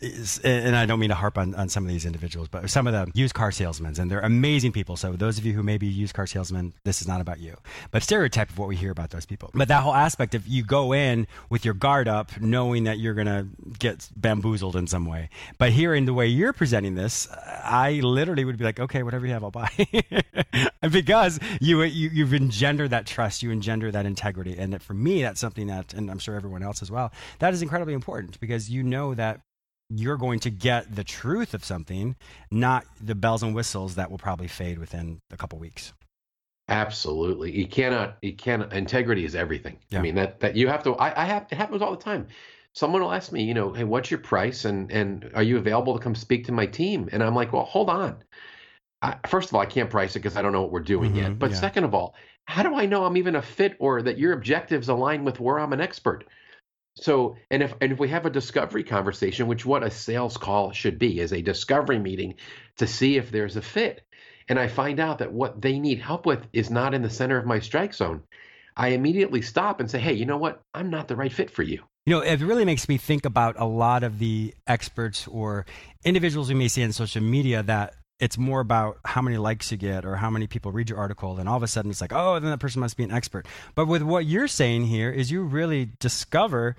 and 0.00 0.76
I 0.76 0.86
don't 0.86 1.00
mean 1.00 1.08
to 1.08 1.14
harp 1.14 1.38
on, 1.38 1.54
on 1.54 1.68
some 1.68 1.84
of 1.84 1.90
these 1.90 2.06
individuals, 2.06 2.48
but 2.48 2.70
some 2.70 2.86
of 2.86 2.92
the 2.92 3.10
used 3.18 3.34
car 3.34 3.50
salesmen, 3.50 3.94
and 3.98 4.10
they're 4.10 4.20
amazing 4.20 4.72
people. 4.72 4.96
So 4.96 5.12
those 5.12 5.38
of 5.38 5.46
you 5.46 5.52
who 5.52 5.62
may 5.62 5.78
be 5.78 5.86
used 5.86 6.14
car 6.14 6.26
salesmen, 6.26 6.72
this 6.84 7.00
is 7.00 7.08
not 7.08 7.20
about 7.20 7.40
you, 7.40 7.56
but 7.90 8.02
stereotype 8.02 8.50
of 8.50 8.58
what 8.58 8.68
we 8.68 8.76
hear 8.76 8.90
about 8.90 9.10
those 9.10 9.26
people. 9.26 9.50
But 9.54 9.68
that 9.68 9.82
whole 9.82 9.94
aspect 9.94 10.34
of 10.34 10.46
you 10.46 10.62
go 10.62 10.92
in 10.92 11.26
with 11.50 11.64
your 11.64 11.74
guard 11.74 12.06
up, 12.06 12.40
knowing 12.40 12.84
that 12.84 12.98
you're 12.98 13.14
going 13.14 13.26
to 13.26 13.46
get 13.78 14.08
bamboozled 14.16 14.76
in 14.76 14.86
some 14.86 15.04
way. 15.04 15.30
But 15.58 15.72
hearing 15.72 16.04
the 16.04 16.14
way 16.14 16.26
you're 16.26 16.52
presenting 16.52 16.94
this, 16.94 17.28
I 17.64 18.00
literally 18.02 18.44
would 18.44 18.56
be 18.56 18.64
like, 18.64 18.78
okay, 18.78 19.02
whatever 19.02 19.26
you 19.26 19.32
have, 19.32 19.42
I'll 19.42 19.50
buy, 19.50 19.70
because 20.90 21.40
you, 21.60 21.82
you 21.82 22.10
you've 22.12 22.34
engendered 22.34 22.90
that 22.90 23.06
trust, 23.06 23.42
you 23.42 23.50
engender 23.50 23.90
that 23.90 24.06
integrity, 24.06 24.56
and 24.56 24.80
for 24.82 24.94
me, 24.94 25.22
that's 25.22 25.40
something 25.40 25.66
that, 25.66 25.92
and 25.94 26.10
I'm 26.10 26.18
sure 26.18 26.36
everyone 26.36 26.62
else 26.62 26.82
as 26.82 26.90
well, 26.90 27.12
that 27.40 27.52
is 27.52 27.62
incredibly 27.62 27.94
important 27.94 28.38
because 28.40 28.70
you 28.70 28.82
know 28.82 29.14
that 29.14 29.40
you're 29.90 30.16
going 30.16 30.40
to 30.40 30.50
get 30.50 30.94
the 30.94 31.04
truth 31.04 31.54
of 31.54 31.64
something, 31.64 32.16
not 32.50 32.84
the 33.00 33.14
bells 33.14 33.42
and 33.42 33.54
whistles 33.54 33.94
that 33.94 34.10
will 34.10 34.18
probably 34.18 34.48
fade 34.48 34.78
within 34.78 35.20
a 35.30 35.36
couple 35.36 35.58
weeks. 35.58 35.92
Absolutely, 36.68 37.50
you 37.56 37.66
cannot. 37.66 38.18
You 38.20 38.34
cannot. 38.34 38.74
Integrity 38.74 39.24
is 39.24 39.34
everything. 39.34 39.78
Yeah. 39.88 40.00
I 40.00 40.02
mean 40.02 40.14
that 40.16 40.40
that 40.40 40.54
you 40.54 40.68
have 40.68 40.82
to. 40.82 40.94
I, 40.96 41.22
I 41.22 41.24
have. 41.24 41.46
It 41.50 41.54
happens 41.54 41.80
all 41.80 41.90
the 41.90 42.02
time. 42.02 42.26
Someone 42.74 43.00
will 43.00 43.12
ask 43.12 43.32
me, 43.32 43.42
you 43.42 43.54
know, 43.54 43.72
hey, 43.72 43.84
what's 43.84 44.10
your 44.10 44.20
price, 44.20 44.66
and 44.66 44.92
and 44.92 45.30
are 45.34 45.42
you 45.42 45.56
available 45.56 45.96
to 45.96 46.02
come 46.02 46.14
speak 46.14 46.44
to 46.46 46.52
my 46.52 46.66
team? 46.66 47.08
And 47.10 47.22
I'm 47.22 47.34
like, 47.34 47.54
well, 47.54 47.64
hold 47.64 47.88
on. 47.88 48.22
I, 49.00 49.16
first 49.28 49.48
of 49.48 49.54
all, 49.54 49.62
I 49.62 49.66
can't 49.66 49.88
price 49.88 50.14
it 50.14 50.18
because 50.18 50.36
I 50.36 50.42
don't 50.42 50.52
know 50.52 50.60
what 50.60 50.72
we're 50.72 50.80
doing 50.80 51.12
mm-hmm, 51.12 51.20
yet. 51.20 51.38
But 51.38 51.52
yeah. 51.52 51.56
second 51.56 51.84
of 51.84 51.94
all, 51.94 52.14
how 52.44 52.62
do 52.62 52.74
I 52.74 52.84
know 52.84 53.04
I'm 53.04 53.16
even 53.16 53.36
a 53.36 53.42
fit 53.42 53.76
or 53.78 54.02
that 54.02 54.18
your 54.18 54.32
objectives 54.32 54.88
align 54.88 55.24
with 55.24 55.40
where 55.40 55.58
I'm 55.58 55.72
an 55.72 55.80
expert? 55.80 56.24
So, 57.00 57.36
and 57.50 57.62
if 57.62 57.74
and 57.80 57.92
if 57.92 57.98
we 57.98 58.08
have 58.08 58.26
a 58.26 58.30
discovery 58.30 58.84
conversation, 58.84 59.46
which 59.46 59.64
what 59.64 59.82
a 59.82 59.90
sales 59.90 60.36
call 60.36 60.72
should 60.72 60.98
be, 60.98 61.20
is 61.20 61.32
a 61.32 61.42
discovery 61.42 61.98
meeting 61.98 62.34
to 62.78 62.86
see 62.86 63.16
if 63.16 63.30
there's 63.30 63.56
a 63.56 63.62
fit, 63.62 64.04
and 64.48 64.58
I 64.58 64.68
find 64.68 64.98
out 64.98 65.18
that 65.18 65.32
what 65.32 65.60
they 65.60 65.78
need 65.78 66.00
help 66.00 66.26
with 66.26 66.46
is 66.52 66.70
not 66.70 66.94
in 66.94 67.02
the 67.02 67.10
center 67.10 67.38
of 67.38 67.46
my 67.46 67.60
strike 67.60 67.94
zone, 67.94 68.22
I 68.76 68.88
immediately 68.88 69.42
stop 69.42 69.80
and 69.80 69.90
say, 69.90 69.98
"Hey, 69.98 70.14
you 70.14 70.26
know 70.26 70.38
what? 70.38 70.60
I'm 70.74 70.90
not 70.90 71.08
the 71.08 71.16
right 71.16 71.32
fit 71.32 71.50
for 71.50 71.62
you." 71.62 71.82
You 72.06 72.14
know, 72.14 72.20
it 72.20 72.40
really 72.40 72.64
makes 72.64 72.88
me 72.88 72.96
think 72.96 73.26
about 73.26 73.56
a 73.58 73.66
lot 73.66 74.02
of 74.02 74.18
the 74.18 74.54
experts 74.66 75.28
or 75.28 75.66
individuals 76.04 76.48
we 76.48 76.54
may 76.54 76.68
see 76.68 76.82
on 76.82 76.92
social 76.92 77.22
media 77.22 77.62
that 77.62 77.94
it's 78.20 78.36
more 78.36 78.60
about 78.60 78.98
how 79.04 79.22
many 79.22 79.36
likes 79.36 79.70
you 79.70 79.78
get 79.78 80.04
or 80.04 80.16
how 80.16 80.30
many 80.30 80.46
people 80.46 80.72
read 80.72 80.90
your 80.90 80.98
article 80.98 81.38
and 81.38 81.48
all 81.48 81.56
of 81.56 81.62
a 81.62 81.68
sudden 81.68 81.90
it's 81.90 82.00
like 82.00 82.12
oh 82.12 82.38
then 82.38 82.50
that 82.50 82.60
person 82.60 82.80
must 82.80 82.96
be 82.96 83.04
an 83.04 83.10
expert 83.10 83.46
but 83.74 83.86
with 83.86 84.02
what 84.02 84.26
you're 84.26 84.48
saying 84.48 84.86
here 84.86 85.10
is 85.10 85.30
you 85.30 85.42
really 85.42 85.90
discover 85.98 86.76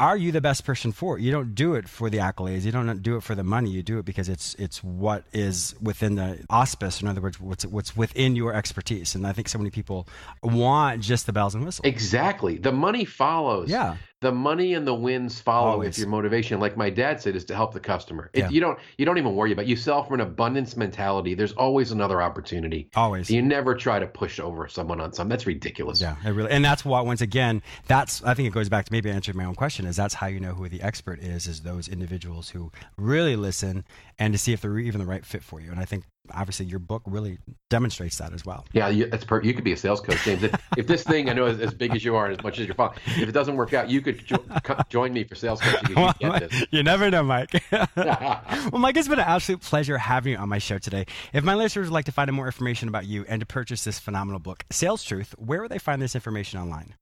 are 0.00 0.16
you 0.16 0.32
the 0.32 0.40
best 0.40 0.64
person 0.64 0.92
for 0.92 1.18
it? 1.18 1.22
You 1.22 1.30
don't 1.30 1.54
do 1.54 1.74
it 1.74 1.86
for 1.86 2.08
the 2.08 2.18
accolades. 2.18 2.64
You 2.64 2.72
don't 2.72 3.02
do 3.02 3.16
it 3.16 3.22
for 3.22 3.34
the 3.34 3.44
money. 3.44 3.68
You 3.68 3.82
do 3.82 3.98
it 3.98 4.06
because 4.06 4.30
it's 4.30 4.54
it's 4.54 4.82
what 4.82 5.24
is 5.34 5.74
within 5.80 6.14
the 6.14 6.42
auspice. 6.48 7.02
In 7.02 7.06
other 7.06 7.20
words, 7.20 7.38
what's 7.38 7.66
what's 7.66 7.94
within 7.94 8.34
your 8.34 8.54
expertise. 8.54 9.14
And 9.14 9.26
I 9.26 9.32
think 9.32 9.50
so 9.50 9.58
many 9.58 9.68
people 9.68 10.08
want 10.42 11.02
just 11.02 11.26
the 11.26 11.34
bells 11.34 11.54
and 11.54 11.66
whistles. 11.66 11.84
Exactly. 11.84 12.56
The 12.56 12.72
money 12.72 13.04
follows. 13.04 13.68
Yeah 13.68 13.96
the 14.20 14.32
money 14.32 14.74
and 14.74 14.86
the 14.86 14.94
wins 14.94 15.40
follow 15.40 15.72
Always. 15.72 15.96
if 15.96 15.98
your 15.98 16.08
motivation 16.08 16.60
like 16.60 16.76
my 16.76 16.90
dad 16.90 17.20
said 17.20 17.36
is 17.36 17.44
to 17.46 17.54
help 17.54 17.74
the 17.74 17.80
customer. 17.80 18.30
Yeah. 18.34 18.48
you 18.48 18.60
don't 18.60 18.78
you 18.98 19.04
don't 19.04 19.18
even 19.18 19.34
worry 19.34 19.52
about 19.52 19.64
it. 19.64 19.68
you 19.68 19.76
sell 19.76 20.04
from 20.04 20.14
an 20.14 20.20
abundance 20.20 20.76
mentality. 20.76 21.34
There's 21.34 21.52
always 21.52 21.90
another 21.90 22.22
opportunity. 22.22 22.88
Always. 22.94 23.30
You 23.30 23.42
never 23.42 23.74
try 23.74 23.98
to 23.98 24.06
push 24.06 24.40
over 24.40 24.68
someone 24.68 25.00
on 25.00 25.12
something. 25.12 25.30
That's 25.30 25.46
ridiculous. 25.46 26.00
Yeah 26.00 26.16
it 26.24 26.30
really 26.30 26.50
and 26.50 26.64
that's 26.64 26.84
why 26.84 27.00
once 27.00 27.20
again 27.20 27.62
that's 27.86 28.22
i 28.24 28.34
think 28.34 28.46
it 28.46 28.52
goes 28.52 28.68
back 28.68 28.84
to 28.84 28.92
maybe 28.92 29.10
answering 29.10 29.36
my 29.36 29.44
own 29.44 29.54
question 29.54 29.86
is 29.86 29.96
that's 29.96 30.14
how 30.14 30.26
you 30.26 30.40
know 30.40 30.54
who 30.54 30.68
the 30.68 30.82
expert 30.82 31.20
is 31.20 31.46
is 31.46 31.62
those 31.62 31.88
individuals 31.88 32.50
who 32.50 32.70
really 32.96 33.36
listen 33.36 33.84
and 34.18 34.32
to 34.32 34.38
see 34.38 34.52
if 34.52 34.60
they're 34.60 34.78
even 34.78 35.00
the 35.00 35.06
right 35.06 35.24
fit 35.24 35.42
for 35.42 35.60
you. 35.60 35.70
And 35.70 35.80
i 35.80 35.84
think 35.84 36.04
obviously 36.34 36.66
your 36.66 36.78
book 36.78 37.02
really 37.06 37.38
demonstrates 37.68 38.18
that 38.18 38.32
as 38.32 38.44
well. 38.44 38.66
Yeah, 38.72 38.88
you, 38.88 39.06
that's 39.06 39.24
per- 39.24 39.42
you 39.42 39.54
could 39.54 39.64
be 39.64 39.72
a 39.72 39.76
sales 39.76 40.00
coach, 40.00 40.22
James. 40.24 40.42
If, 40.42 40.54
if 40.76 40.86
this 40.86 41.02
thing, 41.02 41.28
I 41.28 41.32
know 41.32 41.46
as, 41.46 41.60
as, 41.60 41.74
big 41.74 41.94
as 41.94 42.04
you 42.04 42.16
are 42.16 42.26
and 42.26 42.38
as 42.38 42.42
much 42.42 42.58
as 42.58 42.66
you're 42.66 42.74
fun, 42.74 42.92
if 43.06 43.28
it 43.28 43.32
doesn't 43.32 43.56
work 43.56 43.72
out, 43.72 43.90
you 43.90 44.00
could 44.00 44.24
jo- 44.24 44.44
join 44.88 45.12
me 45.12 45.24
for 45.24 45.34
sales 45.34 45.60
coaching. 45.60 45.90
You, 45.90 45.94
well, 46.20 46.48
you 46.70 46.82
never 46.82 47.10
know, 47.10 47.22
Mike. 47.22 47.50
well, 47.96 48.70
Mike, 48.72 48.96
it's 48.96 49.08
been 49.08 49.18
an 49.18 49.26
absolute 49.26 49.60
pleasure 49.60 49.98
having 49.98 50.32
you 50.32 50.38
on 50.38 50.48
my 50.48 50.58
show 50.58 50.78
today. 50.78 51.06
If 51.32 51.44
my 51.44 51.54
listeners 51.54 51.86
would 51.86 51.94
like 51.94 52.06
to 52.06 52.12
find 52.12 52.28
out 52.28 52.34
more 52.34 52.46
information 52.46 52.88
about 52.88 53.06
you 53.06 53.24
and 53.28 53.40
to 53.40 53.46
purchase 53.46 53.84
this 53.84 53.98
phenomenal 53.98 54.40
book, 54.40 54.64
Sales 54.70 55.04
Truth, 55.04 55.34
where 55.38 55.60
would 55.62 55.70
they 55.70 55.78
find 55.78 56.00
this 56.00 56.14
information 56.14 56.60
online? 56.60 56.94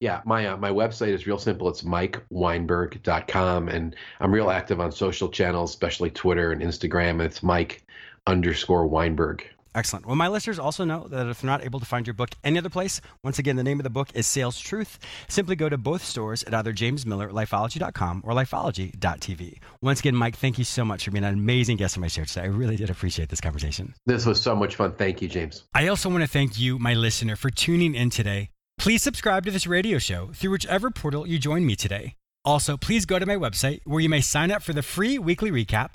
Yeah, 0.00 0.20
my 0.24 0.46
uh, 0.46 0.56
my 0.56 0.70
website 0.70 1.14
is 1.14 1.26
real 1.26 1.38
simple. 1.38 1.68
It's 1.68 1.82
mikeweinberg.com, 1.82 3.68
and 3.68 3.96
I'm 4.20 4.34
real 4.34 4.50
active 4.50 4.80
on 4.80 4.92
social 4.92 5.28
channels, 5.28 5.70
especially 5.70 6.10
Twitter 6.10 6.52
and 6.52 6.60
Instagram. 6.60 7.10
And 7.10 7.22
it's 7.22 7.42
Mike 7.42 7.86
underscore 8.26 8.86
Weinberg. 8.86 9.44
Excellent. 9.74 10.06
Well, 10.06 10.14
my 10.14 10.28
listeners 10.28 10.60
also 10.60 10.84
know 10.84 11.08
that 11.08 11.26
if 11.26 11.40
they're 11.40 11.50
not 11.50 11.64
able 11.64 11.80
to 11.80 11.86
find 11.86 12.06
your 12.06 12.14
book 12.14 12.30
any 12.44 12.58
other 12.58 12.70
place, 12.70 13.00
once 13.24 13.40
again, 13.40 13.56
the 13.56 13.64
name 13.64 13.80
of 13.80 13.84
the 13.84 13.90
book 13.90 14.08
is 14.14 14.24
Sales 14.26 14.58
Truth. 14.58 15.00
Simply 15.28 15.56
go 15.56 15.68
to 15.68 15.76
both 15.76 16.04
stores 16.04 16.44
at 16.44 16.54
either 16.54 16.72
jamesmillerlifeology.com 16.72 18.22
or 18.24 18.32
lifeology.tv. 18.34 19.58
Once 19.82 19.98
again, 19.98 20.14
Mike, 20.14 20.36
thank 20.36 20.58
you 20.58 20.64
so 20.64 20.84
much 20.84 21.04
for 21.04 21.10
being 21.10 21.24
an 21.24 21.34
amazing 21.34 21.76
guest 21.76 21.96
on 21.96 22.02
my 22.02 22.06
show 22.06 22.22
today. 22.22 22.42
I 22.42 22.46
really 22.46 22.76
did 22.76 22.88
appreciate 22.88 23.30
this 23.30 23.40
conversation. 23.40 23.94
This 24.06 24.26
was 24.26 24.40
so 24.40 24.54
much 24.54 24.76
fun. 24.76 24.92
Thank 24.92 25.20
you, 25.20 25.28
James. 25.28 25.64
I 25.74 25.88
also 25.88 26.08
want 26.08 26.22
to 26.22 26.28
thank 26.28 26.58
you, 26.58 26.78
my 26.78 26.94
listener, 26.94 27.34
for 27.34 27.50
tuning 27.50 27.96
in 27.96 28.10
today. 28.10 28.50
Please 28.78 29.02
subscribe 29.02 29.44
to 29.44 29.50
this 29.50 29.66
radio 29.66 29.98
show 29.98 30.30
through 30.34 30.52
whichever 30.52 30.90
portal 30.90 31.26
you 31.26 31.40
join 31.40 31.66
me 31.66 31.74
today. 31.74 32.14
Also, 32.44 32.76
please 32.76 33.06
go 33.06 33.18
to 33.18 33.26
my 33.26 33.36
website 33.36 33.80
where 33.84 34.00
you 34.00 34.08
may 34.08 34.20
sign 34.20 34.52
up 34.52 34.62
for 34.62 34.72
the 34.72 34.82
free 34.82 35.18
weekly 35.18 35.50
recap 35.50 35.94